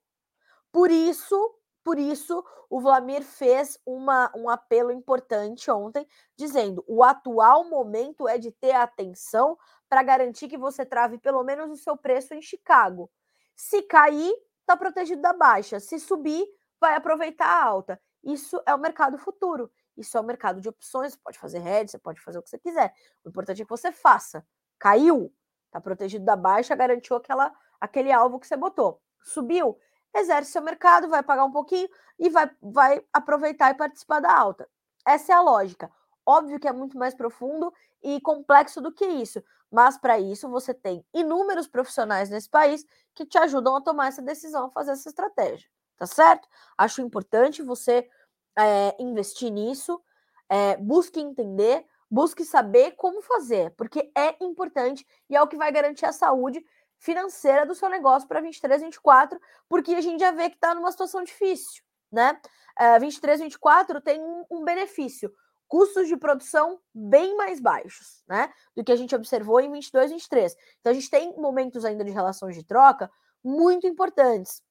[0.71, 1.55] Por isso,
[1.87, 8.37] por isso, o Vlamir fez uma, um apelo importante ontem, dizendo: o atual momento é
[8.37, 9.57] de ter atenção
[9.87, 13.09] para garantir que você trave pelo menos o seu preço em Chicago.
[13.55, 15.79] Se cair, está protegido da baixa.
[15.79, 16.45] Se subir,
[16.77, 18.01] vai aproveitar a alta.
[18.21, 19.71] Isso é o mercado futuro.
[19.95, 21.13] Isso é o mercado de opções.
[21.13, 22.93] Você pode fazer hedge, você pode fazer o que você quiser.
[23.23, 24.45] O importante é que você faça.
[24.77, 25.33] Caiu,
[25.67, 29.01] está protegido da baixa, garantiu aquela, aquele alvo que você botou.
[29.23, 29.77] Subiu,
[30.15, 31.87] exerce seu mercado, vai pagar um pouquinho
[32.17, 34.67] e vai, vai aproveitar e participar da alta.
[35.05, 35.91] Essa é a lógica.
[36.25, 39.41] Óbvio que é muito mais profundo e complexo do que isso,
[39.71, 42.85] mas para isso você tem inúmeros profissionais nesse país
[43.15, 46.47] que te ajudam a tomar essa decisão, a fazer essa estratégia, tá certo?
[46.77, 48.09] Acho importante você
[48.57, 50.01] é, investir nisso,
[50.49, 55.71] é, busque entender, busque saber como fazer, porque é importante e é o que vai
[55.71, 56.63] garantir a saúde
[56.99, 59.39] financeira do seu negócio para 23, 24,
[59.69, 62.39] porque a gente já vê que está numa situação difícil, né?
[62.79, 65.33] Uh, 23, 24 tem um, um, benefício,
[65.67, 68.51] custos de produção bem mais baixos, né?
[68.75, 70.55] Do que a gente observou em 22, 23.
[70.79, 73.09] Então a gente tem momentos ainda de relações de troca
[73.43, 74.61] muito importantes.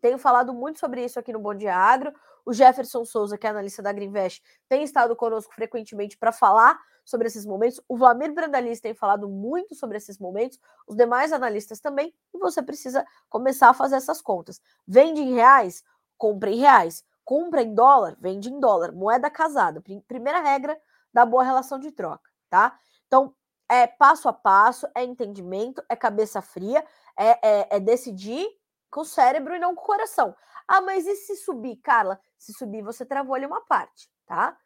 [0.00, 2.12] Tenho falado muito sobre isso aqui no Bom Dia Agro.
[2.44, 7.26] O Jefferson Souza, que é analista da Greenvest, tem estado conosco frequentemente para falar sobre
[7.26, 7.80] esses momentos.
[7.88, 12.62] O Vlamir Brandalis tem falado muito sobre esses momentos, os demais analistas também, e você
[12.62, 14.60] precisa começar a fazer essas contas.
[14.86, 15.82] Vende em reais?
[16.16, 17.04] Compre em reais.
[17.24, 18.16] Compra em dólar?
[18.20, 18.92] Vende em dólar.
[18.92, 19.82] Moeda casada.
[20.06, 20.78] Primeira regra
[21.12, 22.78] da boa relação de troca, tá?
[23.06, 23.34] Então,
[23.68, 26.84] é passo a passo, é entendimento, é cabeça fria,
[27.16, 28.46] é, é, é decidir
[28.94, 30.36] com o cérebro e não com o coração.
[30.68, 32.20] Ah, mas e se subir, Carla?
[32.38, 34.56] Se subir, você travou ali uma parte, tá?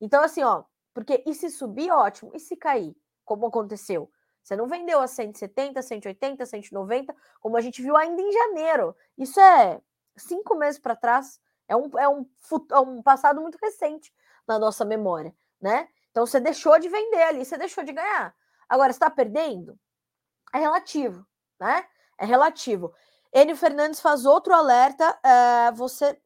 [0.00, 2.32] Então, assim, ó, porque e se subir, ótimo.
[2.34, 4.10] E se cair, como aconteceu?
[4.42, 8.96] Você não vendeu a 170, 180, 190, como a gente viu ainda em janeiro.
[9.16, 9.80] Isso é
[10.16, 11.40] cinco meses para trás.
[11.68, 12.28] É um, é, um,
[12.72, 14.12] é um passado muito recente
[14.48, 15.88] na nossa memória, né?
[16.10, 18.34] Então você deixou de vender ali, você deixou de ganhar.
[18.68, 19.78] Agora, está perdendo?
[20.52, 21.24] É relativo,
[21.60, 21.86] né?
[22.18, 22.92] É relativo.
[23.36, 26.18] Enio Fernandes faz outro alerta, é, você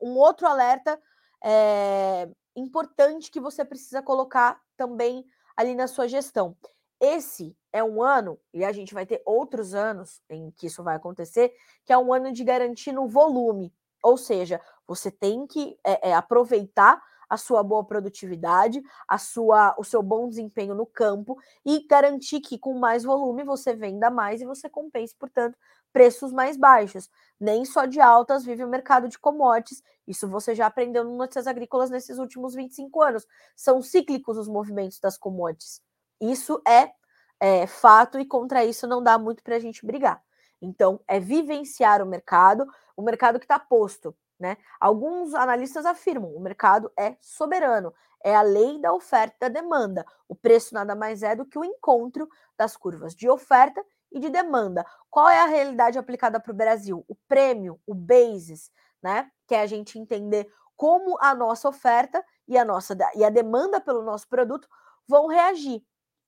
[0.00, 0.98] um outro alerta
[1.44, 2.26] é,
[2.56, 6.56] importante que você precisa colocar também ali na sua gestão.
[6.98, 10.96] Esse é um ano, e a gente vai ter outros anos em que isso vai
[10.96, 11.52] acontecer,
[11.84, 13.70] que é um ano de garantir no volume.
[14.02, 19.84] Ou seja, você tem que é, é, aproveitar a sua boa produtividade, a sua, o
[19.84, 24.44] seu bom desempenho no campo e garantir que com mais volume você venda mais e
[24.44, 25.58] você compense, portanto,
[25.92, 27.10] preços mais baixos.
[27.38, 29.82] Nem só de altas vive o mercado de commodities.
[30.06, 33.26] Isso você já aprendeu no Notícias Agrícolas nesses últimos 25 anos.
[33.56, 35.80] São cíclicos os movimentos das commodities.
[36.20, 36.92] Isso é,
[37.40, 40.22] é fato e contra isso não dá muito para a gente brigar.
[40.60, 42.66] Então, é vivenciar o mercado,
[42.96, 44.14] o mercado que está posto.
[44.38, 44.56] Né?
[44.80, 50.04] Alguns analistas afirmam o mercado é soberano, é a lei da oferta e da demanda.
[50.28, 54.30] O preço nada mais é do que o encontro das curvas de oferta e de
[54.30, 54.84] demanda.
[55.10, 57.04] Qual é a realidade aplicada para o Brasil?
[57.08, 58.70] O prêmio, o basis,
[59.02, 59.30] né?
[59.46, 63.80] Que é a gente entender como a nossa oferta e a nossa e a demanda
[63.80, 64.68] pelo nosso produto
[65.06, 65.82] vão reagir.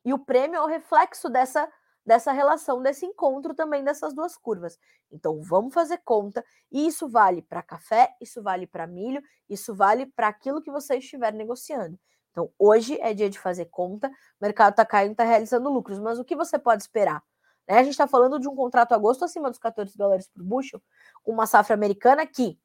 [0.05, 1.69] E o prêmio é o reflexo dessa
[2.07, 4.79] dessa relação, desse encontro também dessas duas curvas.
[5.11, 10.07] Então vamos fazer conta, e isso vale para café, isso vale para milho, isso vale
[10.07, 11.99] para aquilo que você estiver negociando.
[12.31, 16.19] Então hoje é dia de fazer conta, o mercado está caindo, está realizando lucros, mas
[16.19, 17.23] o que você pode esperar?
[17.69, 17.79] Né?
[17.79, 20.83] A gente está falando de um contrato agosto acima dos 14 dólares por bushel,
[21.23, 22.59] com uma safra americana que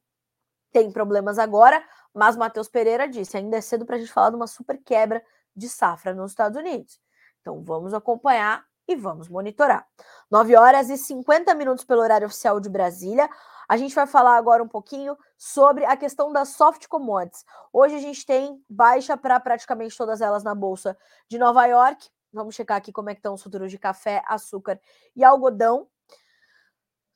[0.72, 1.82] tem problemas agora,
[2.14, 5.22] mas Matheus Pereira disse: ainda é cedo para a gente falar de uma super quebra
[5.54, 7.00] de safra nos Estados Unidos.
[7.40, 9.86] Então vamos acompanhar e vamos monitorar.
[10.30, 13.28] 9 horas e 50 minutos pelo horário oficial de Brasília.
[13.68, 17.44] A gente vai falar agora um pouquinho sobre a questão das soft commodities.
[17.72, 20.96] Hoje a gente tem baixa para praticamente todas elas na bolsa
[21.28, 22.08] de Nova York.
[22.32, 24.80] Vamos checar aqui como é que estão os futuros de café, açúcar
[25.16, 25.88] e algodão.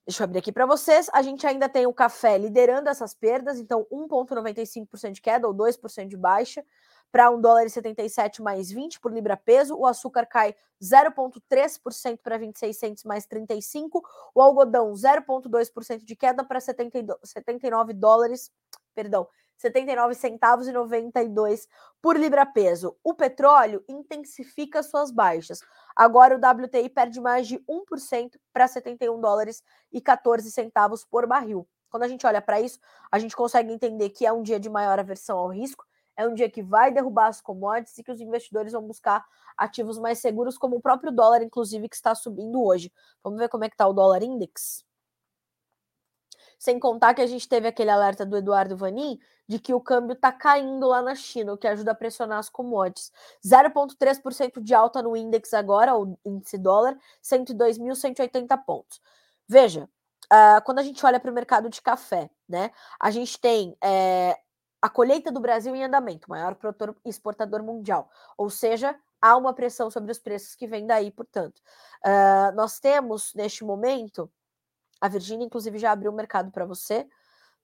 [0.06, 1.08] Deixa eu abrir aqui para vocês.
[1.14, 6.08] A gente ainda tem o café liderando essas perdas, então 1,95% de queda ou 2%
[6.08, 6.62] de baixa
[7.10, 9.76] para 1 dólar e 77 mais 20 por libra peso.
[9.76, 14.02] O açúcar cai 0,3% para 26 centos mais 35.
[14.34, 18.50] O algodão 0,2% de queda para 79 dólares,
[18.94, 21.68] perdão, 79 centavos e 92
[22.02, 22.96] por libra peso.
[23.02, 25.60] O petróleo intensifica suas baixas.
[25.96, 31.66] Agora o WTI perde mais de 1% para 71 dólares e 14 centavos por barril.
[31.88, 32.80] Quando a gente olha para isso,
[33.10, 35.84] a gente consegue entender que é um dia de maior aversão ao risco,
[36.16, 39.24] é um dia que vai derrubar as commodities e que os investidores vão buscar
[39.56, 42.92] ativos mais seguros, como o próprio dólar, inclusive, que está subindo hoje.
[43.22, 44.84] Vamos ver como é que está o dólar index?
[46.64, 50.14] Sem contar que a gente teve aquele alerta do Eduardo Vanin de que o câmbio
[50.14, 53.12] está caindo lá na China, o que ajuda a pressionar as commodities.
[53.44, 58.98] 0,3% de alta no index agora, o índice dólar, 102.180 pontos.
[59.46, 59.86] Veja,
[60.32, 64.34] uh, quando a gente olha para o mercado de café, né, a gente tem é,
[64.80, 68.08] a colheita do Brasil em andamento, maior produtor exportador mundial.
[68.38, 71.60] Ou seja, há uma pressão sobre os preços que vem daí, portanto.
[72.02, 74.30] Uh, nós temos, neste momento,
[75.04, 77.06] a Virgínia, inclusive, já abriu o mercado para você,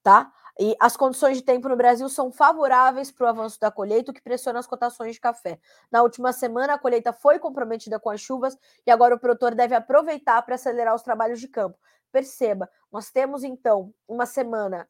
[0.03, 0.30] tá?
[0.59, 4.14] E as condições de tempo no Brasil são favoráveis para o avanço da colheita, o
[4.14, 5.59] que pressiona as cotações de café.
[5.91, 9.74] Na última semana, a colheita foi comprometida com as chuvas e agora o produtor deve
[9.74, 11.78] aproveitar para acelerar os trabalhos de campo.
[12.12, 14.86] Perceba, nós temos então uma semana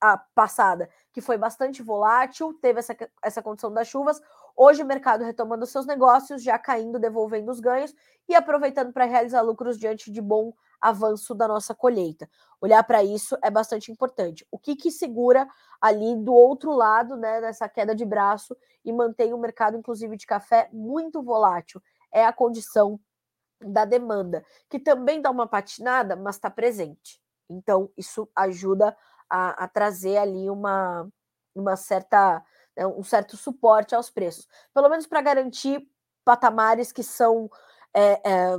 [0.00, 4.20] a passada, que foi bastante volátil, teve essa, essa condição das chuvas.
[4.56, 7.92] Hoje o mercado retomando seus negócios, já caindo, devolvendo os ganhos
[8.28, 12.28] e aproveitando para realizar lucros diante de bom avanço da nossa colheita.
[12.60, 14.46] Olhar para isso é bastante importante.
[14.50, 15.48] O que, que segura
[15.80, 20.26] ali do outro lado, né, dessa queda de braço e mantém o mercado, inclusive de
[20.26, 21.82] café, muito volátil?
[22.12, 23.00] É a condição
[23.60, 27.20] da demanda, que também dá uma patinada, mas está presente.
[27.48, 28.96] Então, isso ajuda
[29.28, 31.08] a, a trazer ali uma,
[31.54, 32.42] uma certa,
[32.76, 35.86] né, um certo suporte aos preços, pelo menos para garantir
[36.24, 37.50] patamares que são
[37.94, 38.56] é, é,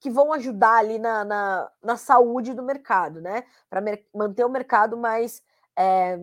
[0.00, 3.44] que vão ajudar ali na, na, na, saúde do mercado, né?
[3.68, 3.82] Para
[4.14, 5.42] manter o mercado mais
[5.76, 6.18] é,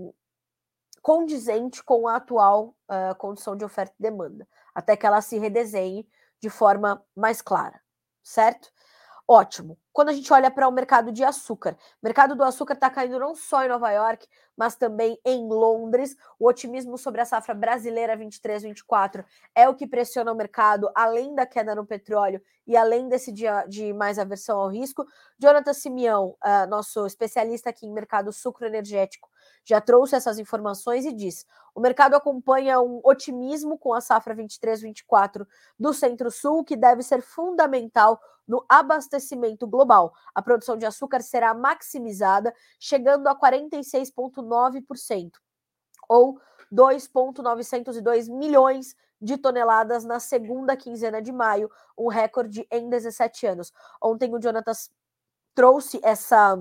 [1.01, 6.07] condizente com a atual uh, condição de oferta e demanda, até que ela se redesenhe
[6.41, 7.81] de forma mais clara,
[8.23, 8.71] certo?
[9.27, 9.77] Ótimo.
[9.99, 13.19] Quando a gente olha para o mercado de açúcar, o mercado do açúcar está caindo
[13.19, 14.25] não só em Nova York,
[14.55, 16.15] mas também em Londres.
[16.39, 21.45] O otimismo sobre a safra brasileira 23-24 é o que pressiona o mercado, além da
[21.45, 25.05] queda no petróleo e além desse dia de mais aversão ao risco.
[25.37, 29.28] Jonathan Simeão, uh, nosso especialista aqui em mercado sucro energético,
[29.65, 31.45] já trouxe essas informações e diz:
[31.75, 35.45] o mercado acompanha um otimismo com a safra 23-24
[35.77, 40.11] do Centro-Sul, que deve ser fundamental no abastecimento global.
[40.33, 45.31] A produção de açúcar será maximizada, chegando a 46,9%,
[46.07, 46.39] ou
[46.71, 53.71] 2,902 milhões de toneladas na segunda quinzena de maio, um recorde em 17 anos.
[54.01, 54.89] Ontem o Jonatas
[55.53, 56.57] trouxe essa,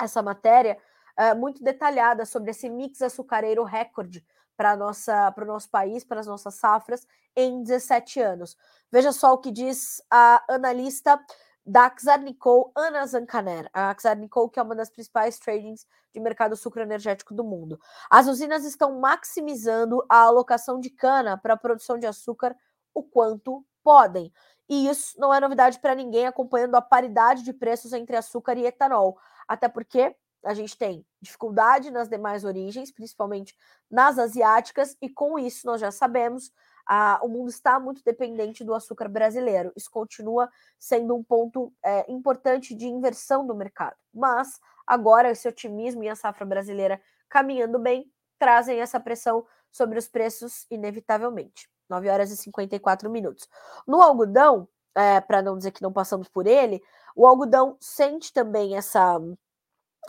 [0.00, 0.78] essa matéria
[1.18, 4.24] uh, muito detalhada sobre esse mix açucareiro recorde
[4.56, 8.56] para o nosso país, para as nossas safras, em 17 anos.
[8.90, 11.20] Veja só o que diz a analista
[11.64, 13.68] da Xarnicol, Ana Zancaner.
[13.72, 17.78] A Xarnicol, que é uma das principais tradings de mercado sucro energético do mundo.
[18.08, 22.56] As usinas estão maximizando a alocação de cana para a produção de açúcar
[22.94, 24.32] o quanto podem.
[24.68, 28.64] E isso não é novidade para ninguém, acompanhando a paridade de preços entre açúcar e
[28.64, 29.18] etanol.
[29.46, 33.54] Até porque a gente tem dificuldade nas demais origens, principalmente
[33.90, 36.52] nas asiáticas, e com isso nós já sabemos,
[36.86, 39.72] a, o mundo está muito dependente do açúcar brasileiro.
[39.74, 43.96] Isso continua sendo um ponto é, importante de inversão do mercado.
[44.14, 50.06] Mas agora esse otimismo e a safra brasileira caminhando bem trazem essa pressão sobre os
[50.06, 51.68] preços, inevitavelmente.
[51.88, 53.48] 9 horas e 54 minutos.
[53.86, 56.82] No algodão, é, para não dizer que não passamos por ele,
[57.14, 59.18] o algodão sente também essa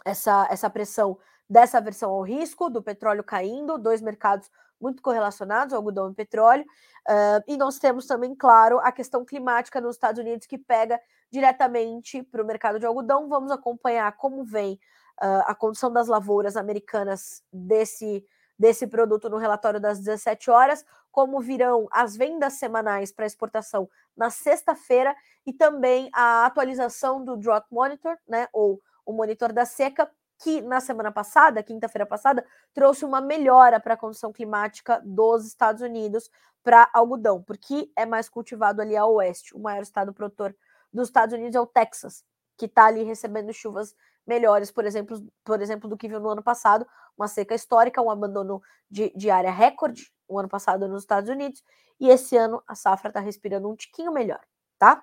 [0.06, 1.18] essa, essa pressão
[1.50, 6.66] dessa versão ao risco, do petróleo caindo, dois mercados muito correlacionados, algodão e petróleo.
[7.08, 11.00] Uh, e nós temos também, claro, a questão climática nos Estados Unidos, que pega
[11.32, 13.28] diretamente para o mercado de algodão.
[13.28, 14.74] Vamos acompanhar como vem
[15.22, 18.26] uh, a condição das lavouras americanas desse,
[18.58, 24.30] desse produto no relatório das 17 horas, como virão as vendas semanais para exportação na
[24.30, 30.62] sexta-feira e também a atualização do Drought Monitor, né, ou o monitor da seca, que
[30.62, 36.30] na semana passada, quinta-feira passada, trouxe uma melhora para a condição climática dos Estados Unidos
[36.62, 39.56] para algodão, porque é mais cultivado ali a oeste.
[39.56, 40.56] O maior estado produtor
[40.92, 42.24] dos Estados Unidos é o Texas,
[42.58, 43.96] que está ali recebendo chuvas
[44.28, 46.86] melhores, por exemplo, por exemplo, do que viu no ano passado,
[47.18, 51.64] uma seca histórica, um abandono de, de área recorde o ano passado nos Estados Unidos,
[51.98, 54.42] e esse ano a safra está respirando um tiquinho melhor,
[54.78, 55.02] tá?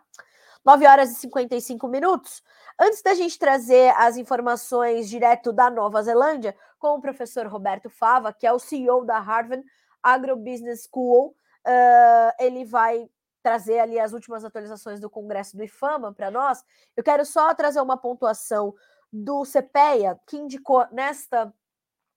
[0.65, 2.43] 9 horas e 55 minutos.
[2.81, 8.33] Antes da gente trazer as informações direto da Nova Zelândia, com o professor Roberto Fava,
[8.33, 9.65] que é o CEO da Harvard
[10.03, 11.37] Agrobusiness School,
[11.67, 13.09] uh, ele vai
[13.43, 16.65] trazer ali as últimas atualizações do Congresso do IFAMA para nós.
[16.97, 18.75] Eu quero só trazer uma pontuação
[19.13, 21.53] do CPEA, que indicou nesta,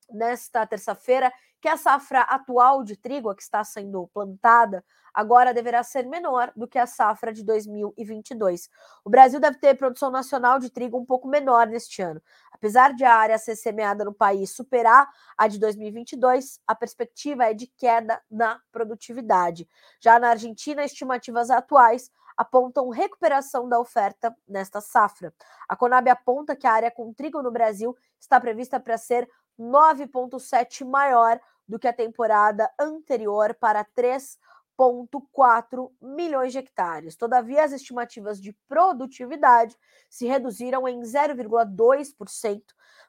[0.10, 4.84] nesta terça-feira que a safra atual de trigo, a que está sendo plantada,
[5.14, 8.70] agora deverá ser menor do que a safra de 2022.
[9.04, 12.22] O Brasil deve ter produção nacional de trigo um pouco menor neste ano.
[12.52, 17.46] Apesar de a área a ser semeada no país superar a de 2022, a perspectiva
[17.46, 19.68] é de queda na produtividade.
[20.00, 25.34] Já na Argentina, estimativas atuais apontam recuperação da oferta nesta safra.
[25.68, 29.28] A Conab aponta que a área com trigo no Brasil está prevista para ser
[29.60, 37.16] 9,7 maior do que a temporada anterior para 3,4 milhões de hectares.
[37.16, 39.76] Todavia, as estimativas de produtividade
[40.10, 42.62] se reduziram em 0,2%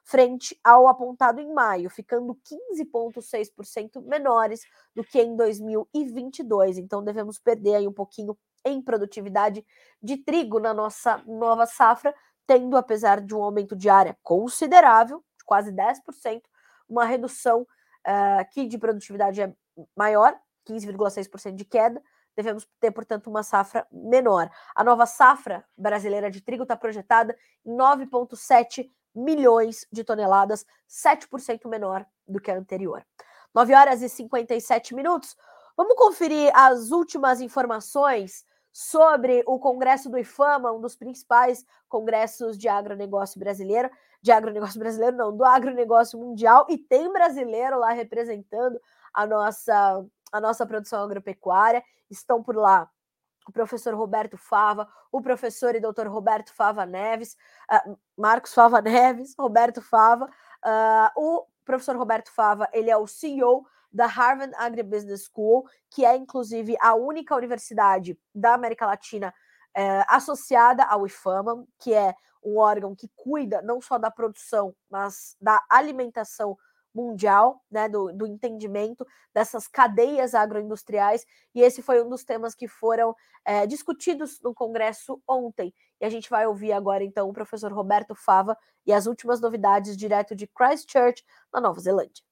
[0.03, 2.37] frente ao apontado em maio, ficando
[2.75, 4.61] 15,6% menores
[4.95, 6.77] do que em 2022.
[6.77, 9.65] Então, devemos perder aí um pouquinho em produtividade
[10.01, 12.13] de trigo na nossa nova safra,
[12.45, 16.43] tendo, apesar de um aumento de área considerável, de quase 10%,
[16.87, 19.51] uma redução uh, que de produtividade é
[19.95, 21.99] maior, 15,6% de queda,
[22.35, 24.47] devemos ter, portanto, uma safra menor.
[24.75, 27.35] A nova safra brasileira de trigo está projetada
[27.65, 33.03] em 9,7 milhões de toneladas, 7% menor do que a anterior.
[33.51, 35.35] 9 horas e 57 minutos.
[35.75, 42.67] Vamos conferir as últimas informações sobre o Congresso do IFAMA, um dos principais congressos de
[42.67, 43.89] agronegócio brasileiro,
[44.21, 48.79] de agronegócio brasileiro não, do agronegócio mundial, e tem brasileiro lá representando
[49.13, 51.83] a nossa, a nossa produção agropecuária.
[52.09, 52.89] Estão por lá
[53.47, 57.35] o professor Roberto Fava, o professor e doutor Roberto Fava Neves,
[57.71, 63.65] uh, Marcos Fava Neves, Roberto Fava, uh, o professor Roberto Fava, ele é o CEO
[63.91, 69.33] da Harvard Agribusiness School, que é inclusive a única universidade da América Latina
[69.75, 72.13] é, associada ao IFAMA, que é
[72.43, 76.57] um órgão que cuida não só da produção, mas da alimentação
[76.93, 82.67] mundial, né, do, do, entendimento dessas cadeias agroindustriais, e esse foi um dos temas que
[82.67, 83.15] foram
[83.45, 85.73] é, discutidos no Congresso ontem.
[86.01, 89.95] E a gente vai ouvir agora, então, o professor Roberto Fava e as últimas novidades
[89.95, 92.23] direto de Christchurch, na Nova Zelândia.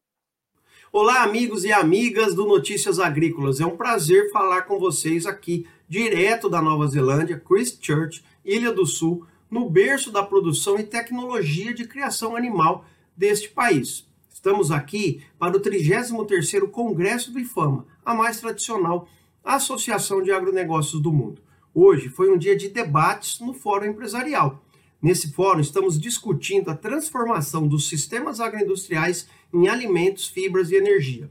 [0.92, 3.60] Olá, amigos e amigas do Notícias Agrícolas.
[3.60, 9.26] É um prazer falar com vocês aqui, direto da Nova Zelândia, Christchurch, Ilha do Sul,
[9.50, 12.86] no berço da produção e tecnologia de criação animal
[13.16, 14.06] deste país.
[14.30, 19.08] Estamos aqui para o 33º Congresso do IFAMA, a mais tradicional
[19.44, 21.42] associação de agronegócios do mundo.
[21.74, 24.64] Hoje foi um dia de debates no Fórum Empresarial.
[25.02, 31.30] Nesse fórum, estamos discutindo a transformação dos sistemas agroindustriais em alimentos, fibras e energia.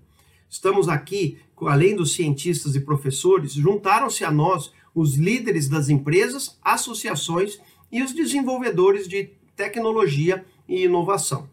[0.49, 7.59] Estamos aqui, além dos cientistas e professores, juntaram-se a nós os líderes das empresas, associações
[7.91, 11.49] e os desenvolvedores de tecnologia e inovação.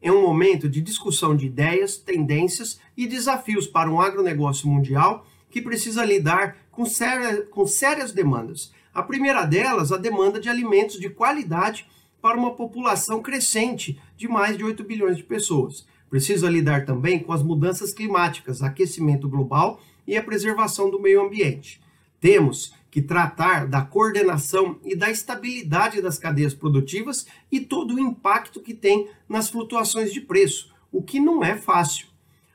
[0.00, 5.62] É um momento de discussão de ideias, tendências e desafios para um agronegócio mundial que
[5.62, 11.08] precisa lidar com, séria, com sérias demandas a primeira delas, a demanda de alimentos de
[11.08, 11.86] qualidade
[12.20, 15.86] para uma população crescente de mais de 8 bilhões de pessoas.
[16.10, 21.80] Precisa lidar também com as mudanças climáticas, aquecimento global e a preservação do meio ambiente.
[22.20, 28.60] Temos que tratar da coordenação e da estabilidade das cadeias produtivas e todo o impacto
[28.60, 32.08] que tem nas flutuações de preço, o que não é fácil.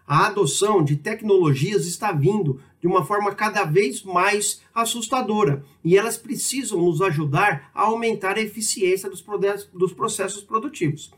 [0.06, 6.18] A adoção de tecnologias está vindo de uma forma cada vez mais assustadora e elas
[6.18, 11.12] precisam nos ajudar a aumentar a eficiência dos processos produtivos.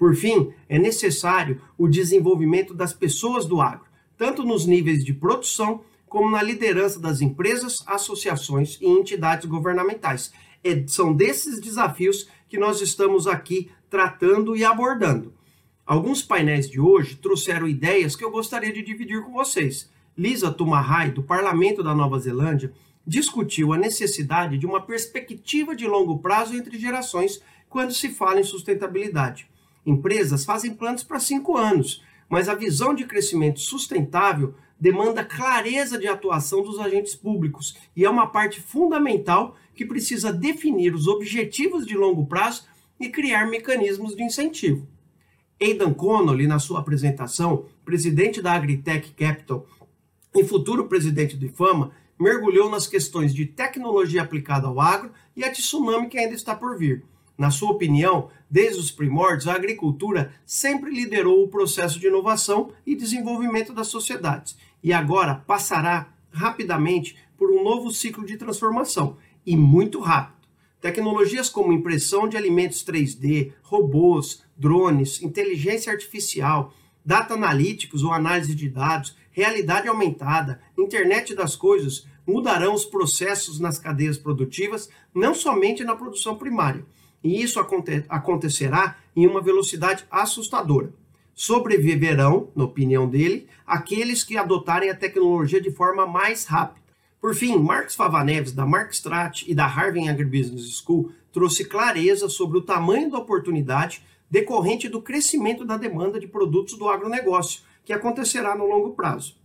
[0.00, 3.84] Por fim, é necessário o desenvolvimento das pessoas do agro,
[4.16, 10.32] tanto nos níveis de produção como na liderança das empresas, associações e entidades governamentais.
[10.64, 15.34] É, são desses desafios que nós estamos aqui tratando e abordando.
[15.84, 19.90] Alguns painéis de hoje trouxeram ideias que eu gostaria de dividir com vocês.
[20.16, 22.72] Lisa Tumahai, do Parlamento da Nova Zelândia,
[23.06, 28.44] discutiu a necessidade de uma perspectiva de longo prazo entre gerações quando se fala em
[28.44, 29.49] sustentabilidade.
[29.84, 36.08] Empresas fazem planos para cinco anos, mas a visão de crescimento sustentável demanda clareza de
[36.08, 41.94] atuação dos agentes públicos e é uma parte fundamental que precisa definir os objetivos de
[41.94, 42.64] longo prazo
[42.98, 44.86] e criar mecanismos de incentivo.
[45.60, 49.66] Aidan Connolly, na sua apresentação, presidente da Agritech Capital
[50.34, 55.50] e futuro presidente do IFAMA, mergulhou nas questões de tecnologia aplicada ao agro e a
[55.50, 57.04] tsunami que ainda está por vir.
[57.36, 62.96] Na sua opinião, desde os primórdios, a agricultura sempre liderou o processo de inovação e
[62.96, 70.00] desenvolvimento das sociedades e agora passará rapidamente por um novo ciclo de transformação e muito
[70.00, 70.40] rápido.
[70.80, 76.74] Tecnologias como impressão de alimentos 3D, robôs, drones, inteligência artificial,
[77.04, 83.78] data analíticos ou análise de dados, realidade aumentada, internet das coisas mudarão os processos nas
[83.78, 86.84] cadeias produtivas, não somente na produção primária.
[87.22, 90.92] E isso aconte acontecerá em uma velocidade assustadora.
[91.34, 96.80] Sobreviverão, na opinião dele, aqueles que adotarem a tecnologia de forma mais rápida
[97.20, 102.62] por fim, Marcos Favaneves, da Markstrat e da Harvard Agribusiness School, trouxe clareza sobre o
[102.62, 108.64] tamanho da oportunidade decorrente do crescimento da demanda de produtos do agronegócio, que acontecerá no
[108.64, 109.36] longo prazo.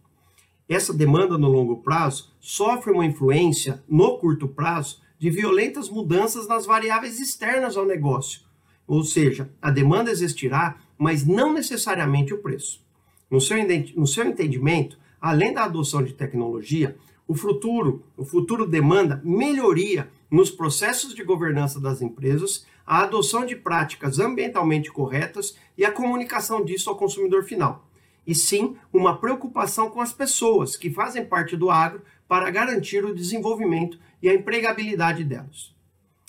[0.69, 6.65] Essa demanda no longo prazo sofre uma influência, no curto prazo, de violentas mudanças nas
[6.65, 8.41] variáveis externas ao negócio.
[8.87, 12.83] Ou seja, a demanda existirá, mas não necessariamente o preço.
[13.29, 13.57] No seu,
[13.95, 16.95] no seu entendimento, além da adoção de tecnologia,
[17.27, 23.55] o futuro, o futuro demanda melhoria nos processos de governança das empresas, a adoção de
[23.55, 27.87] práticas ambientalmente corretas e a comunicação disso ao consumidor final.
[28.27, 33.13] E sim, uma preocupação com as pessoas que fazem parte do agro para garantir o
[33.13, 35.71] desenvolvimento e a empregabilidade delas.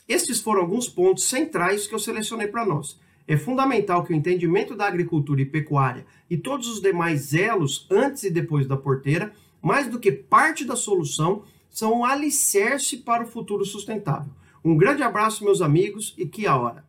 [0.07, 3.01] Estes foram alguns pontos centrais que eu selecionei para nós.
[3.27, 8.23] É fundamental que o entendimento da agricultura e pecuária e todos os demais elos antes
[8.23, 9.33] e depois da porteira
[9.63, 14.33] mais do que parte da solução, são um alicerce para o futuro sustentável.
[14.65, 16.87] Um grande abraço, meus amigos, e que a hora.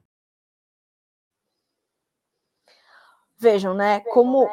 [3.39, 4.47] Vejam, né, como.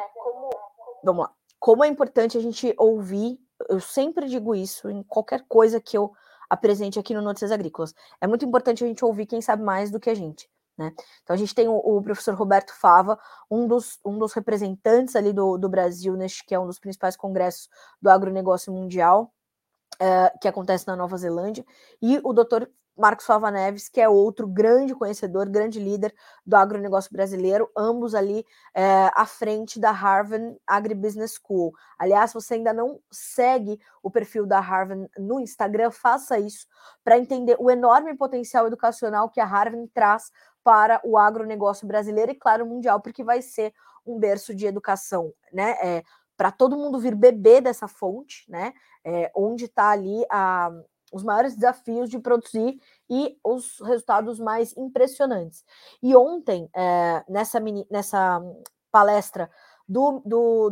[1.03, 1.33] Vamos lá.
[1.59, 3.37] Como é importante a gente ouvir,
[3.69, 6.11] eu sempre digo isso em qualquer coisa que eu
[6.49, 7.93] apresente aqui no Notícias Agrícolas.
[8.19, 10.49] É muito importante a gente ouvir quem sabe mais do que a gente.
[10.77, 10.91] Né?
[11.23, 13.17] Então a gente tem o, o, professor Roberto Fava,
[13.49, 17.15] um dos, um dos representantes ali do, do Brasil, neste que é um dos principais
[17.15, 17.69] congressos
[18.01, 19.31] do agronegócio mundial,
[20.01, 21.65] uh, que acontece na Nova Zelândia,
[22.01, 26.15] e o doutor Marcos Fava Neves, que é outro grande conhecedor, grande líder
[26.45, 31.73] do agronegócio brasileiro, ambos ali é, à frente da Harvard Agribusiness School.
[31.99, 36.67] Aliás, se você ainda não segue o perfil da Harvard no Instagram, faça isso
[37.03, 40.31] para entender o enorme potencial educacional que a Harvard traz
[40.63, 43.73] para o agronegócio brasileiro e, claro, mundial, porque vai ser
[44.05, 45.71] um berço de educação, né?
[45.81, 46.03] É,
[46.37, 48.73] para todo mundo vir beber dessa fonte, né?
[49.03, 50.71] É, onde está ali a,
[51.11, 52.79] os maiores desafios de produzir
[53.09, 55.63] e os resultados mais impressionantes.
[56.01, 58.41] E ontem, é, nessa, mini, nessa
[58.91, 59.49] palestra
[59.87, 60.69] do, do,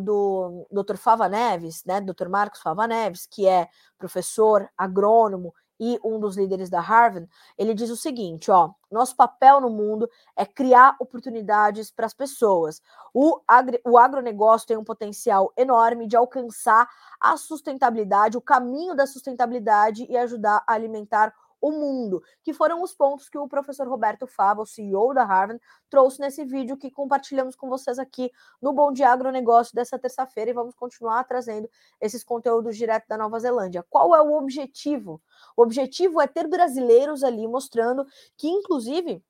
[0.71, 0.97] do Dr.
[0.97, 2.27] Fava Neves, né, Dr.
[2.29, 7.89] Marcos Fava Neves, que é professor agrônomo e um dos líderes da Harvard, ele diz
[7.89, 12.81] o seguinte: ó, nosso papel no mundo é criar oportunidades para as pessoas.
[13.13, 16.87] O, agri, o agronegócio tem um potencial enorme de alcançar
[17.19, 21.33] a sustentabilidade, o caminho da sustentabilidade e ajudar a alimentar
[21.63, 25.61] o mundo, que foram os pontos que o professor Roberto Fava, o CEO da Harvard,
[25.89, 28.29] trouxe nesse vídeo que compartilhamos com vocês aqui
[28.61, 31.69] no Bom Dia Agronegócio dessa terça-feira e vamos continuar trazendo
[32.01, 33.81] esses conteúdos direto da Nova Zelândia.
[33.89, 35.21] Qual é o objetivo?
[35.55, 38.05] O objetivo é ter brasileiros ali mostrando
[38.35, 39.23] que, inclusive,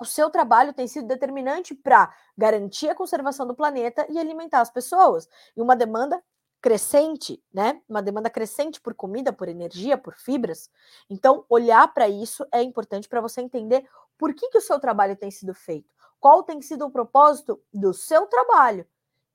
[0.00, 4.70] o seu trabalho tem sido determinante para garantir a conservação do planeta e alimentar as
[4.70, 5.28] pessoas.
[5.54, 6.22] E uma demanda
[6.60, 7.80] crescente, né?
[7.88, 10.70] Uma demanda crescente por comida, por energia, por fibras.
[11.08, 13.86] Então, olhar para isso é importante para você entender
[14.18, 17.92] por que, que o seu trabalho tem sido feito, qual tem sido o propósito do
[17.92, 18.86] seu trabalho.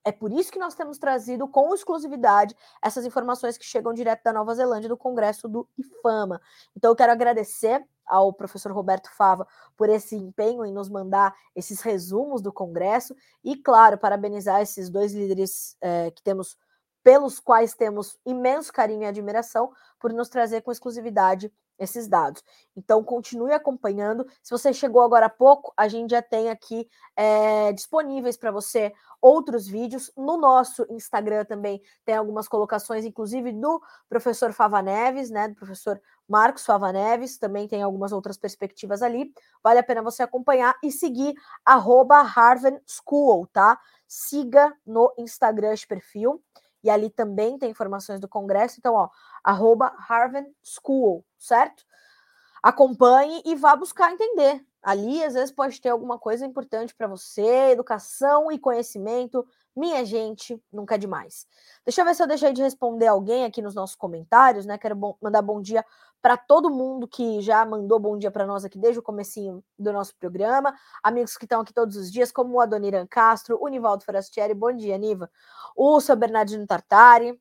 [0.03, 4.34] É por isso que nós temos trazido com exclusividade essas informações que chegam direto da
[4.34, 6.41] Nova Zelândia, do Congresso do IFAMA.
[6.76, 9.47] Então, eu quero agradecer ao professor Roberto Fava
[9.78, 15.13] por esse empenho em nos mandar esses resumos do Congresso e, claro, parabenizar esses dois
[15.13, 16.57] líderes é, que temos,
[17.03, 22.43] pelos quais temos imenso carinho e admiração, por nos trazer com exclusividade esses dados.
[22.75, 24.25] Então, continue acompanhando.
[24.43, 28.93] Se você chegou agora há pouco, a gente já tem aqui é, disponíveis para você
[29.19, 30.11] outros vídeos.
[30.15, 35.47] No nosso Instagram também tem algumas colocações, inclusive do professor Fava Neves, né?
[35.47, 39.33] Do professor Marcos Fava Neves, também tem algumas outras perspectivas ali.
[39.63, 41.33] Vale a pena você acompanhar e seguir
[41.65, 43.79] arroba Harvard School, tá?
[44.07, 46.41] Siga no Instagram esse perfil
[46.84, 48.77] e ali também tem informações do Congresso.
[48.79, 49.09] Então, ó,
[49.43, 51.84] arroba Harvard School, certo?
[52.61, 54.65] Acompanhe e vá buscar entender.
[54.82, 59.45] Ali, às vezes, pode ter alguma coisa importante para você, educação e conhecimento.
[59.76, 61.47] Minha gente, nunca é demais.
[61.86, 64.78] Deixa eu ver se eu deixei de responder alguém aqui nos nossos comentários, né?
[64.78, 65.86] Quero bom, mandar bom dia
[66.22, 69.91] para todo mundo que já mandou bom dia para nós aqui desde o comecinho do
[69.91, 74.03] nosso programa, amigos que estão aqui todos os dias, como o Adoniran Castro, o Nivaldo
[74.03, 75.32] Forastieri, bom dia, Niva,
[75.76, 77.39] o seu Bernardino Tartari,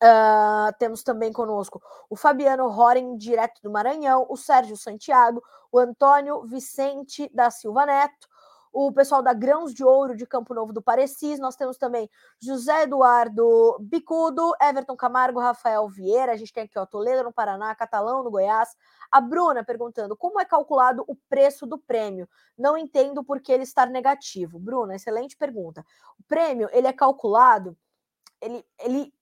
[0.00, 5.42] Uh, temos também conosco o Fabiano Roren, direto do Maranhão, o Sérgio Santiago,
[5.72, 8.28] o Antônio Vicente da Silva Neto,
[8.80, 11.40] o pessoal da Grãos de Ouro de Campo Novo do Parecis.
[11.40, 12.08] Nós temos também
[12.40, 16.30] José Eduardo Bicudo, Everton Camargo, Rafael Vieira.
[16.30, 18.76] A gente tem aqui, ó, Toledo no Paraná, Catalão no Goiás.
[19.10, 22.28] A Bruna perguntando como é calculado o preço do prêmio.
[22.56, 24.60] Não entendo por que ele estar negativo.
[24.60, 25.84] Bruna, excelente pergunta.
[26.16, 27.76] O prêmio, ele é calculado,
[28.40, 29.12] ele, ele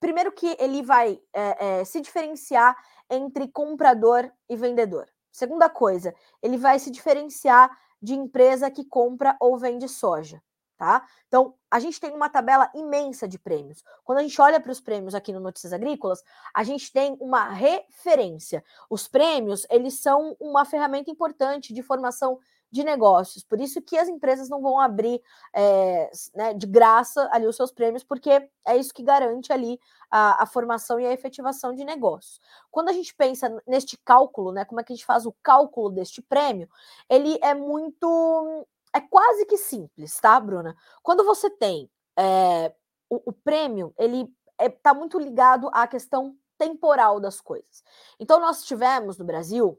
[0.00, 2.74] primeiro que ele vai é, é, se diferenciar
[3.10, 5.06] entre comprador e vendedor.
[5.30, 7.70] Segunda coisa, ele vai se diferenciar
[8.02, 10.42] de empresa que compra ou vende soja,
[10.76, 11.06] tá?
[11.28, 13.84] Então, a gente tem uma tabela imensa de prêmios.
[14.04, 16.22] Quando a gente olha para os prêmios aqui no Notícias Agrícolas,
[16.52, 18.64] a gente tem uma referência.
[18.90, 22.38] Os prêmios, eles são uma ferramenta importante de formação
[22.72, 23.44] de negócios.
[23.44, 25.22] Por isso que as empresas não vão abrir
[25.54, 29.78] é, né, de graça ali os seus prêmios, porque é isso que garante ali
[30.10, 32.40] a, a, formação e a efetivação de negócios.
[32.70, 35.90] Quando a gente pensa neste cálculo, né, como é que a gente faz o cálculo
[35.90, 36.68] deste prêmio,
[37.10, 38.66] ele é muito.
[38.94, 40.74] É quase que simples, tá, Bruna?
[41.02, 42.74] Quando você tem é,
[43.08, 44.26] o, o prêmio, ele
[44.58, 47.82] está é, muito ligado à questão temporal das coisas.
[48.18, 49.78] Então, nós tivemos no Brasil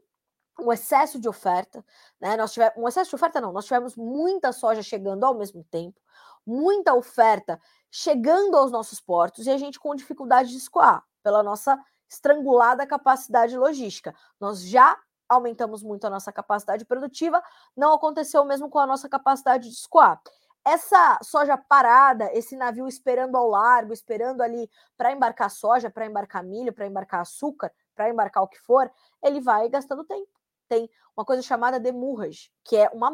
[0.60, 1.84] um excesso de oferta,
[2.20, 2.36] né?
[2.36, 6.00] Nós tivemos um excesso de oferta não, nós tivemos muita soja chegando ao mesmo tempo,
[6.46, 11.78] muita oferta chegando aos nossos portos e a gente com dificuldade de escoar pela nossa
[12.08, 14.14] estrangulada capacidade logística.
[14.38, 14.96] Nós já
[15.28, 17.42] aumentamos muito a nossa capacidade produtiva,
[17.76, 20.20] não aconteceu o mesmo com a nossa capacidade de escoar.
[20.66, 26.42] Essa soja parada, esse navio esperando ao largo, esperando ali para embarcar soja, para embarcar
[26.42, 28.90] milho, para embarcar açúcar, para embarcar o que for,
[29.22, 30.33] ele vai gastando tempo
[30.68, 33.10] tem uma coisa chamada demurrage, que é uma,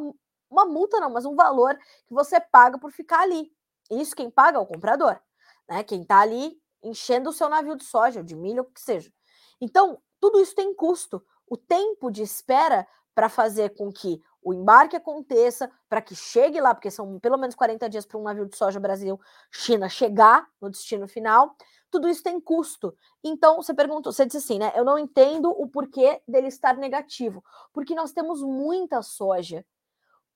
[0.51, 1.76] uma multa, não, mas um valor
[2.07, 3.53] que você paga por ficar ali.
[3.90, 5.20] Isso quem paga é o comprador,
[5.68, 5.82] né?
[5.84, 9.12] Quem está ali enchendo o seu navio de soja, de milho, o que seja.
[9.61, 11.22] Então, tudo isso tem custo.
[11.46, 16.74] O tempo de espera para fazer com que o embarque aconteça, para que chegue lá,
[16.74, 21.07] porque são pelo menos 40 dias para um navio de soja Brasil-China chegar no destino
[21.07, 21.55] final,
[21.91, 22.95] tudo isso tem custo.
[23.22, 24.72] Então, você perguntou, você disse assim, né?
[24.74, 27.45] Eu não entendo o porquê dele estar negativo.
[27.72, 29.64] Porque nós temos muita soja,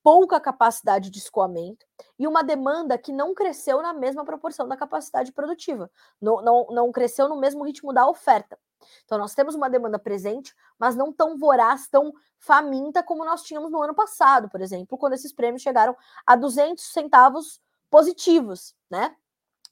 [0.03, 1.85] pouca capacidade de escoamento
[2.19, 5.89] e uma demanda que não cresceu na mesma proporção da capacidade produtiva.
[6.21, 8.59] Não, não, não cresceu no mesmo ritmo da oferta.
[9.03, 13.71] Então, nós temos uma demanda presente, mas não tão voraz, tão faminta como nós tínhamos
[13.71, 15.95] no ano passado, por exemplo, quando esses prêmios chegaram
[16.27, 19.15] a 200 centavos positivos, né?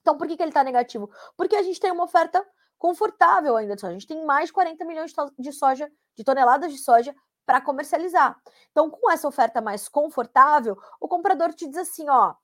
[0.03, 1.09] Então, por que, que ele está negativo?
[1.35, 2.45] Porque a gente tem uma oferta
[2.77, 3.91] confortável ainda de soja.
[3.91, 8.37] A gente tem mais de 40 milhões de soja, de toneladas de soja para comercializar.
[8.71, 12.35] Então, com essa oferta mais confortável, o comprador te diz assim: ó,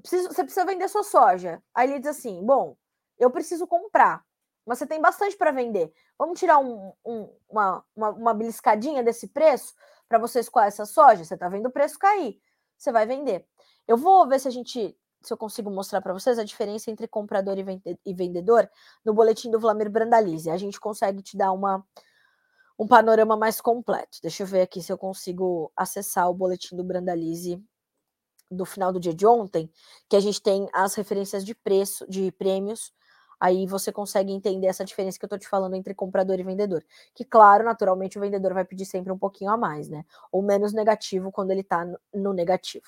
[0.00, 1.60] preciso, você precisa vender sua soja.
[1.74, 2.76] Aí ele diz assim: bom,
[3.18, 4.24] eu preciso comprar,
[4.64, 5.92] mas você tem bastante para vender.
[6.16, 9.74] Vamos tirar um, um, uma, uma, uma beliscadinha desse preço
[10.08, 11.24] para você escoar essa soja?
[11.24, 12.40] Você está vendo o preço cair,
[12.78, 13.44] você vai vender.
[13.88, 14.96] Eu vou ver se a gente
[15.26, 18.70] se eu consigo mostrar para vocês a diferença entre comprador e vendedor
[19.04, 20.48] no boletim do Vlamir Brandalize.
[20.48, 21.84] A gente consegue te dar uma,
[22.78, 24.18] um panorama mais completo.
[24.22, 27.60] Deixa eu ver aqui se eu consigo acessar o boletim do Brandalize
[28.48, 29.68] do final do dia de ontem,
[30.08, 32.92] que a gente tem as referências de preço, de prêmios.
[33.40, 36.84] Aí você consegue entender essa diferença que eu estou te falando entre comprador e vendedor.
[37.14, 40.04] Que, claro, naturalmente o vendedor vai pedir sempre um pouquinho a mais, né?
[40.30, 42.86] Ou menos negativo quando ele está no negativo.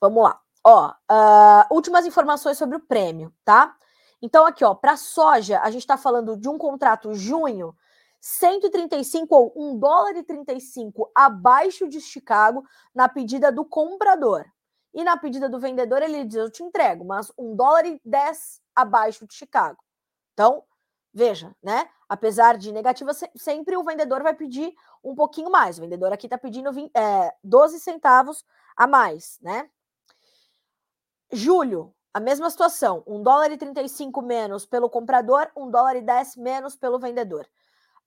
[0.00, 0.40] Vamos lá.
[0.68, 3.76] Ó, uh, últimas informações sobre o prêmio, tá?
[4.20, 7.72] Então, aqui, ó, para soja, a gente está falando de um contrato junho
[8.20, 14.44] 135 ou 1 dólar e 35 abaixo de Chicago na pedida do comprador.
[14.92, 18.60] E na pedida do vendedor, ele diz: Eu te entrego, mas 1 dólar e 10
[18.74, 19.78] abaixo de Chicago.
[20.32, 20.64] Então,
[21.14, 21.88] veja, né?
[22.08, 25.78] Apesar de negativa, sempre o vendedor vai pedir um pouquinho mais.
[25.78, 28.44] O vendedor aqui está pedindo 20, é, 12 centavos
[28.76, 29.70] a mais, né?
[31.30, 36.36] Julho, a mesma situação: 1 dólar e 35 menos pelo comprador, 1 dólar e 10
[36.36, 37.46] menos pelo vendedor.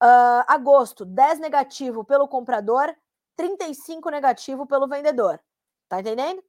[0.02, 2.96] Uh, agosto, 10 negativo pelo comprador,
[3.36, 5.40] 35 negativo pelo vendedor.
[5.88, 6.44] Tá entendendo?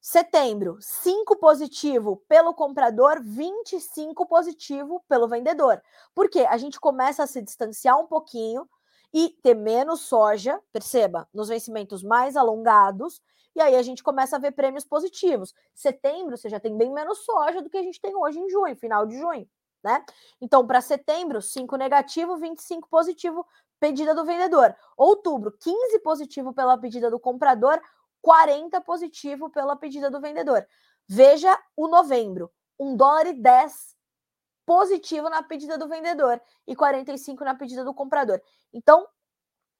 [0.00, 5.82] Setembro, 5 positivo pelo comprador, 25 positivo pelo vendedor.
[6.14, 8.68] Porque a gente começa a se distanciar um pouquinho
[9.12, 13.20] e ter menos soja, perceba, nos vencimentos mais alongados,
[13.54, 15.54] e aí a gente começa a ver prêmios positivos.
[15.74, 18.76] Setembro, você já tem bem menos soja do que a gente tem hoje em junho,
[18.76, 19.48] final de junho
[19.82, 20.04] né?
[20.40, 23.46] Então, para setembro, 5 negativo, 25 positivo,
[23.80, 24.74] pedida do vendedor.
[24.96, 27.80] Outubro, 15 positivo pela pedida do comprador,
[28.20, 30.66] 40 positivo pela pedida do vendedor.
[31.08, 33.96] Veja o novembro, 1 dólar e 10
[34.68, 38.38] positivo na pedida do vendedor e 45 na pedida do comprador.
[38.70, 39.08] Então,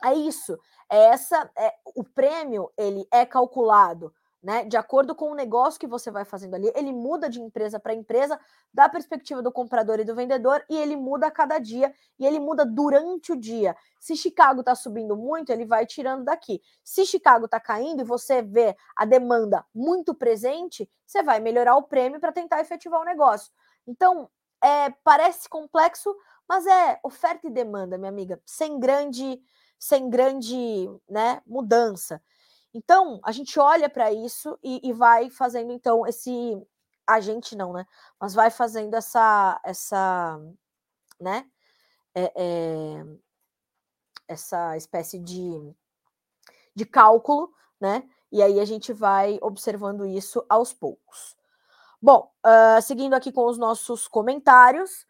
[0.03, 0.59] é isso.
[0.91, 4.11] É essa é o prêmio, ele é calculado
[4.43, 4.64] né?
[4.64, 7.95] De acordo com o negócio que você vai fazendo ali, ele muda de empresa para
[7.95, 8.39] empresa,
[8.72, 12.39] da perspectiva do comprador e do vendedor, e ele muda a cada dia, e ele
[12.39, 13.76] muda durante o dia.
[13.99, 16.62] Se Chicago está subindo muito, ele vai tirando daqui.
[16.84, 21.82] Se Chicago está caindo e você vê a demanda muito presente, você vai melhorar o
[21.82, 23.53] prêmio para tentar efetivar o negócio.
[23.86, 24.30] Então,
[24.63, 26.15] é, parece complexo,
[26.49, 29.41] mas é oferta e demanda, minha amiga, sem grande,
[29.79, 32.23] sem grande né, mudança.
[32.73, 36.31] Então, a gente olha para isso e, e, vai fazendo, então, esse.
[37.07, 37.87] A gente não, né?
[38.21, 39.61] Mas vai fazendo essa.
[39.65, 40.39] essa
[41.21, 41.47] né?
[42.15, 43.05] É, é,
[44.29, 45.75] essa espécie de,
[46.75, 47.51] de cálculo,
[47.81, 48.07] né?
[48.31, 51.38] E aí a gente vai observando isso aos poucos.
[52.01, 55.05] Bom, uh, seguindo aqui com os nossos comentários.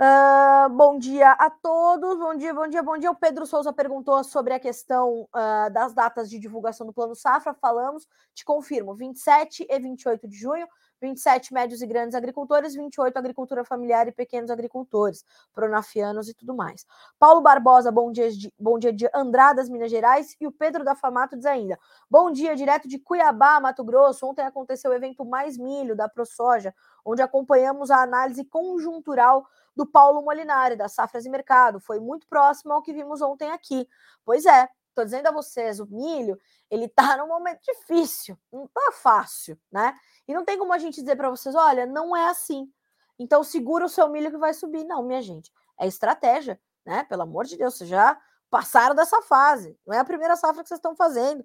[0.00, 3.10] Uh, bom dia a todos, bom dia, bom dia, bom dia.
[3.10, 7.52] O Pedro Souza perguntou sobre a questão uh, das datas de divulgação do Plano Safra.
[7.52, 10.66] Falamos, te confirmo, 27 e 28 de junho.
[11.00, 16.86] 27 médios e grandes agricultores, 28 agricultura familiar e pequenos agricultores, pronafianos e tudo mais.
[17.18, 20.94] Paulo Barbosa, bom dia, de, bom dia de Andradas, Minas Gerais, e o Pedro da
[20.94, 21.78] Famato diz ainda:
[22.10, 24.26] Bom dia, direto de Cuiabá, Mato Grosso.
[24.26, 26.74] Ontem aconteceu o evento Mais Milho da ProSoja,
[27.04, 31.78] onde acompanhamos a análise conjuntural do Paulo Molinari, da Safras e Mercado.
[31.78, 33.86] Foi muito próximo ao que vimos ontem aqui.
[34.24, 36.40] Pois é, Estou dizendo a vocês, o milho,
[36.70, 39.94] ele está num momento difícil, não está fácil, né?
[40.26, 42.72] E não tem como a gente dizer para vocês, olha, não é assim.
[43.18, 44.84] Então segura o seu milho que vai subir.
[44.84, 47.04] Não, minha gente, é estratégia, né?
[47.04, 48.18] Pelo amor de Deus, vocês já
[48.48, 49.78] passaram dessa fase.
[49.86, 51.44] Não é a primeira safra que vocês estão fazendo.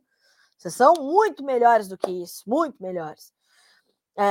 [0.57, 3.33] Vocês são muito melhores do que isso, muito melhores.
[4.17, 4.23] É...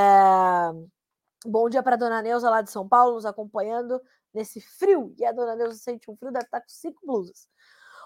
[1.45, 4.01] Bom dia para dona Neuza lá de São Paulo, nos acompanhando
[4.33, 5.13] nesse frio.
[5.15, 7.47] E a dona Neuza sente um frio, deve estar com cinco blusas.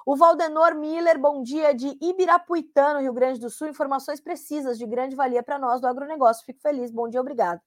[0.06, 3.68] O Valdenor Miller, bom dia, de Ibirapuitã, no Rio Grande do Sul.
[3.68, 6.46] Informações precisas de grande valia para nós do agronegócio.
[6.46, 6.92] Fico feliz.
[6.92, 7.60] Bom dia, obrigado.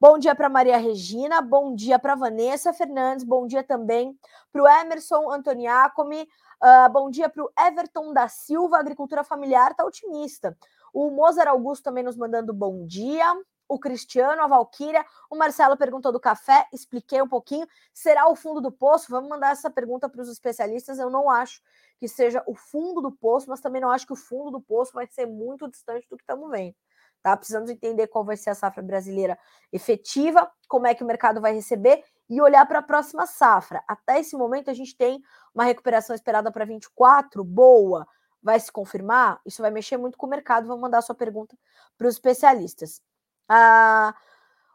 [0.00, 4.16] Bom dia para Maria Regina, bom dia para Vanessa Fernandes, bom dia também
[4.52, 6.28] para o Emerson Antoniacomi,
[6.62, 10.56] uh, bom dia para o Everton da Silva, agricultura familiar, está otimista.
[10.92, 13.34] O Mozart Augusto também nos mandando bom dia
[13.68, 15.04] o Cristiano, a Valquíria.
[15.30, 17.66] O Marcelo perguntou do café, expliquei um pouquinho.
[17.92, 19.10] Será o fundo do poço?
[19.10, 20.98] Vamos mandar essa pergunta para os especialistas.
[20.98, 21.62] Eu não acho
[21.98, 24.92] que seja o fundo do poço, mas também não acho que o fundo do poço
[24.92, 26.74] vai ser muito distante do que estamos vendo.
[27.22, 27.34] Tá?
[27.36, 29.38] Precisamos entender qual vai ser a safra brasileira
[29.72, 33.82] efetiva, como é que o mercado vai receber e olhar para a próxima safra.
[33.88, 35.22] Até esse momento, a gente tem
[35.54, 38.06] uma recuperação esperada para 24, boa.
[38.42, 39.40] Vai se confirmar?
[39.46, 40.66] Isso vai mexer muito com o mercado.
[40.66, 41.56] Vamos mandar sua pergunta
[41.96, 43.00] para os especialistas.
[43.48, 44.14] Ah,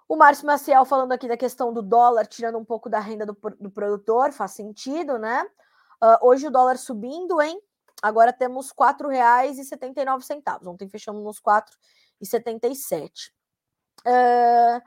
[0.07, 3.37] o Márcio Maciel falando aqui da questão do dólar, tirando um pouco da renda do,
[3.59, 5.43] do produtor, faz sentido, né?
[6.01, 7.61] Uh, hoje o dólar subindo, hein?
[8.01, 10.67] Agora temos R$ 4,79.
[10.67, 11.61] Ontem fechamos nos R$
[12.23, 13.31] 4,77.
[14.05, 14.81] Uh,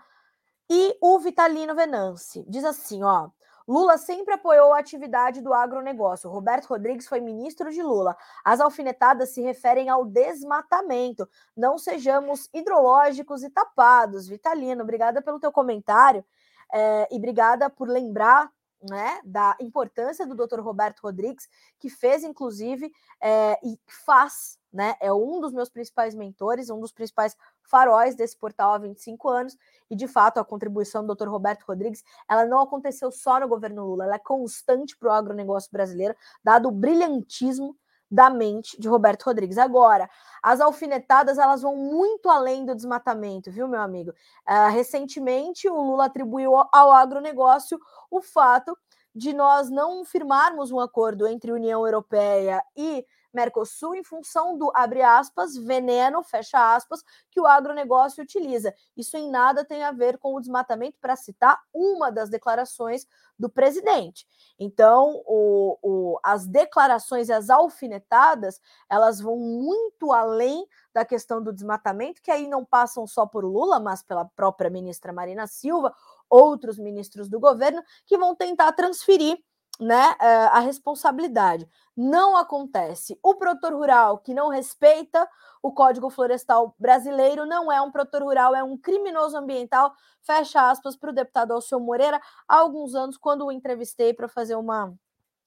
[0.70, 3.30] e o Vitalino Venance diz assim: ó.
[3.66, 6.30] Lula sempre apoiou a atividade do agronegócio.
[6.30, 8.16] Roberto Rodrigues foi ministro de Lula.
[8.44, 11.28] As alfinetadas se referem ao desmatamento.
[11.56, 14.28] Não sejamos hidrológicos e tapados.
[14.28, 16.24] Vitalino, obrigada pelo teu comentário
[16.72, 18.50] é, e obrigada por lembrar
[18.82, 20.60] né, da importância do Dr.
[20.60, 26.70] Roberto Rodrigues, que fez, inclusive, é, e faz, né, é um dos meus principais mentores,
[26.70, 29.56] um dos principais faróis desse portal há 25 anos,
[29.88, 31.28] e de fato a contribuição do Dr.
[31.28, 35.70] Roberto Rodrigues, ela não aconteceu só no governo Lula, ela é constante para o agronegócio
[35.70, 37.76] brasileiro, dado o brilhantismo
[38.12, 39.56] da mente de Roberto Rodrigues.
[39.56, 40.08] Agora,
[40.42, 44.10] as alfinetadas elas vão muito além do desmatamento, viu, meu amigo?
[44.46, 48.76] Uh, recentemente, o Lula atribuiu ao agronegócio o fato
[49.14, 55.02] de nós não firmarmos um acordo entre União Europeia e Mercosul em função do, abre
[55.02, 58.74] aspas, veneno, fecha aspas, que o agronegócio utiliza.
[58.96, 63.06] Isso em nada tem a ver com o desmatamento, para citar uma das declarações
[63.38, 64.26] do presidente.
[64.58, 71.52] Então, o, o, as declarações e as alfinetadas, elas vão muito além da questão do
[71.52, 75.94] desmatamento, que aí não passam só por Lula, mas pela própria ministra Marina Silva,
[76.28, 79.38] outros ministros do governo, que vão tentar transferir
[79.82, 81.68] né, eh, a responsabilidade.
[81.96, 83.18] Não acontece.
[83.22, 85.28] O produtor rural que não respeita
[85.62, 89.92] o Código Florestal brasileiro não é um produtor rural, é um criminoso ambiental.
[90.22, 94.54] Fecha aspas para o deputado Alceu Moreira, há alguns anos, quando o entrevistei para fazer
[94.54, 94.94] uma,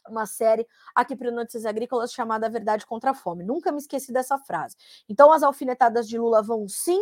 [0.07, 3.43] uma série aqui para Notícias Agrícolas chamada Verdade contra a Fome.
[3.43, 4.75] Nunca me esqueci dessa frase.
[5.07, 7.01] Então, as alfinetadas de Lula vão sim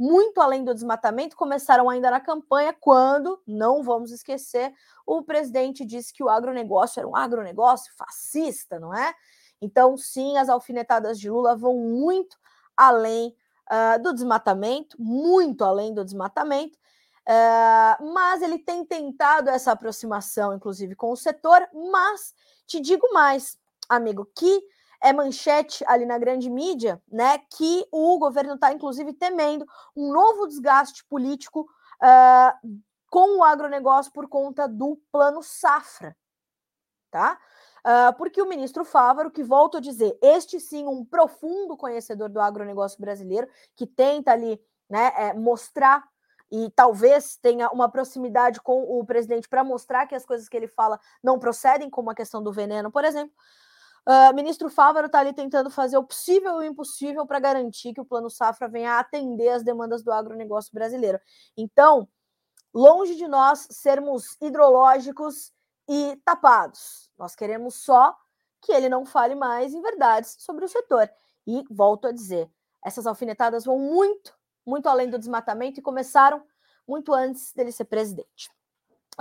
[0.00, 4.72] muito além do desmatamento, começaram ainda na campanha, quando, não vamos esquecer,
[5.06, 9.14] o presidente disse que o agronegócio era um agronegócio fascista, não é?
[9.60, 12.34] Então, sim, as alfinetadas de Lula vão muito
[12.74, 13.36] além
[13.70, 16.78] uh, do desmatamento, muito além do desmatamento,
[17.28, 22.34] uh, mas ele tem tentado essa aproximação, inclusive, com o setor, mas
[22.66, 24.62] te digo mais, amigo, que
[25.02, 30.46] é manchete ali na grande mídia, né, que o governo está, inclusive, temendo um novo
[30.46, 31.68] desgaste político
[32.02, 36.16] uh, com o agronegócio por conta do plano safra,
[37.10, 37.38] tá?
[37.80, 42.38] Uh, porque o ministro Fávaro, que volto a dizer, este sim, um profundo conhecedor do
[42.38, 46.04] agronegócio brasileiro, que tenta ali né, é, mostrar
[46.52, 50.66] e talvez tenha uma proximidade com o presidente para mostrar que as coisas que ele
[50.66, 53.34] fala não procedem, como a questão do veneno, por exemplo.
[54.06, 58.00] Uh, ministro Fávaro está ali tentando fazer o possível e o impossível para garantir que
[58.00, 61.20] o Plano Safra venha atender as demandas do agronegócio brasileiro.
[61.56, 62.08] Então,
[62.72, 65.52] longe de nós sermos hidrológicos
[65.88, 68.16] e tapados, nós queremos só
[68.62, 71.10] que ele não fale mais em verdades sobre o setor.
[71.46, 72.50] E volto a dizer,
[72.84, 74.34] essas alfinetadas vão muito,
[74.66, 76.42] muito além do desmatamento e começaram
[76.86, 78.50] muito antes dele ser presidente.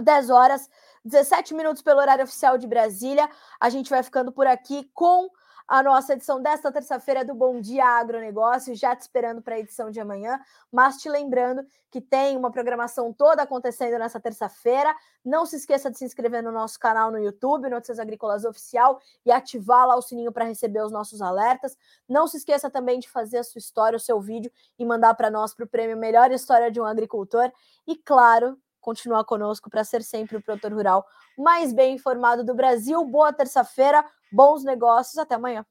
[0.02, 0.70] 10 horas,
[1.06, 3.30] 17 minutos pelo horário oficial de Brasília.
[3.60, 5.30] A gente vai ficando por aqui com
[5.70, 9.92] a nossa edição desta terça-feira do Bom Dia Agronegócio, já te esperando para a edição
[9.92, 10.40] de amanhã,
[10.72, 14.96] mas te lembrando que tem uma programação toda acontecendo nessa terça-feira.
[15.24, 19.32] Não se esqueça de se inscrever no nosso canal no YouTube, Notícias Agrícolas Oficial, e
[19.32, 21.78] ativar lá o sininho para receber os nossos alertas.
[22.08, 25.30] Não se esqueça também de fazer a sua história, o seu vídeo e mandar para
[25.30, 27.52] nós para o prêmio Melhor História de um Agricultor.
[27.86, 28.58] E claro,
[28.90, 31.06] continuar conosco para ser sempre o produtor rural
[31.38, 33.06] mais bem informado do Brasil.
[33.06, 35.64] Boa terça-feira, bons negócios, até amanhã.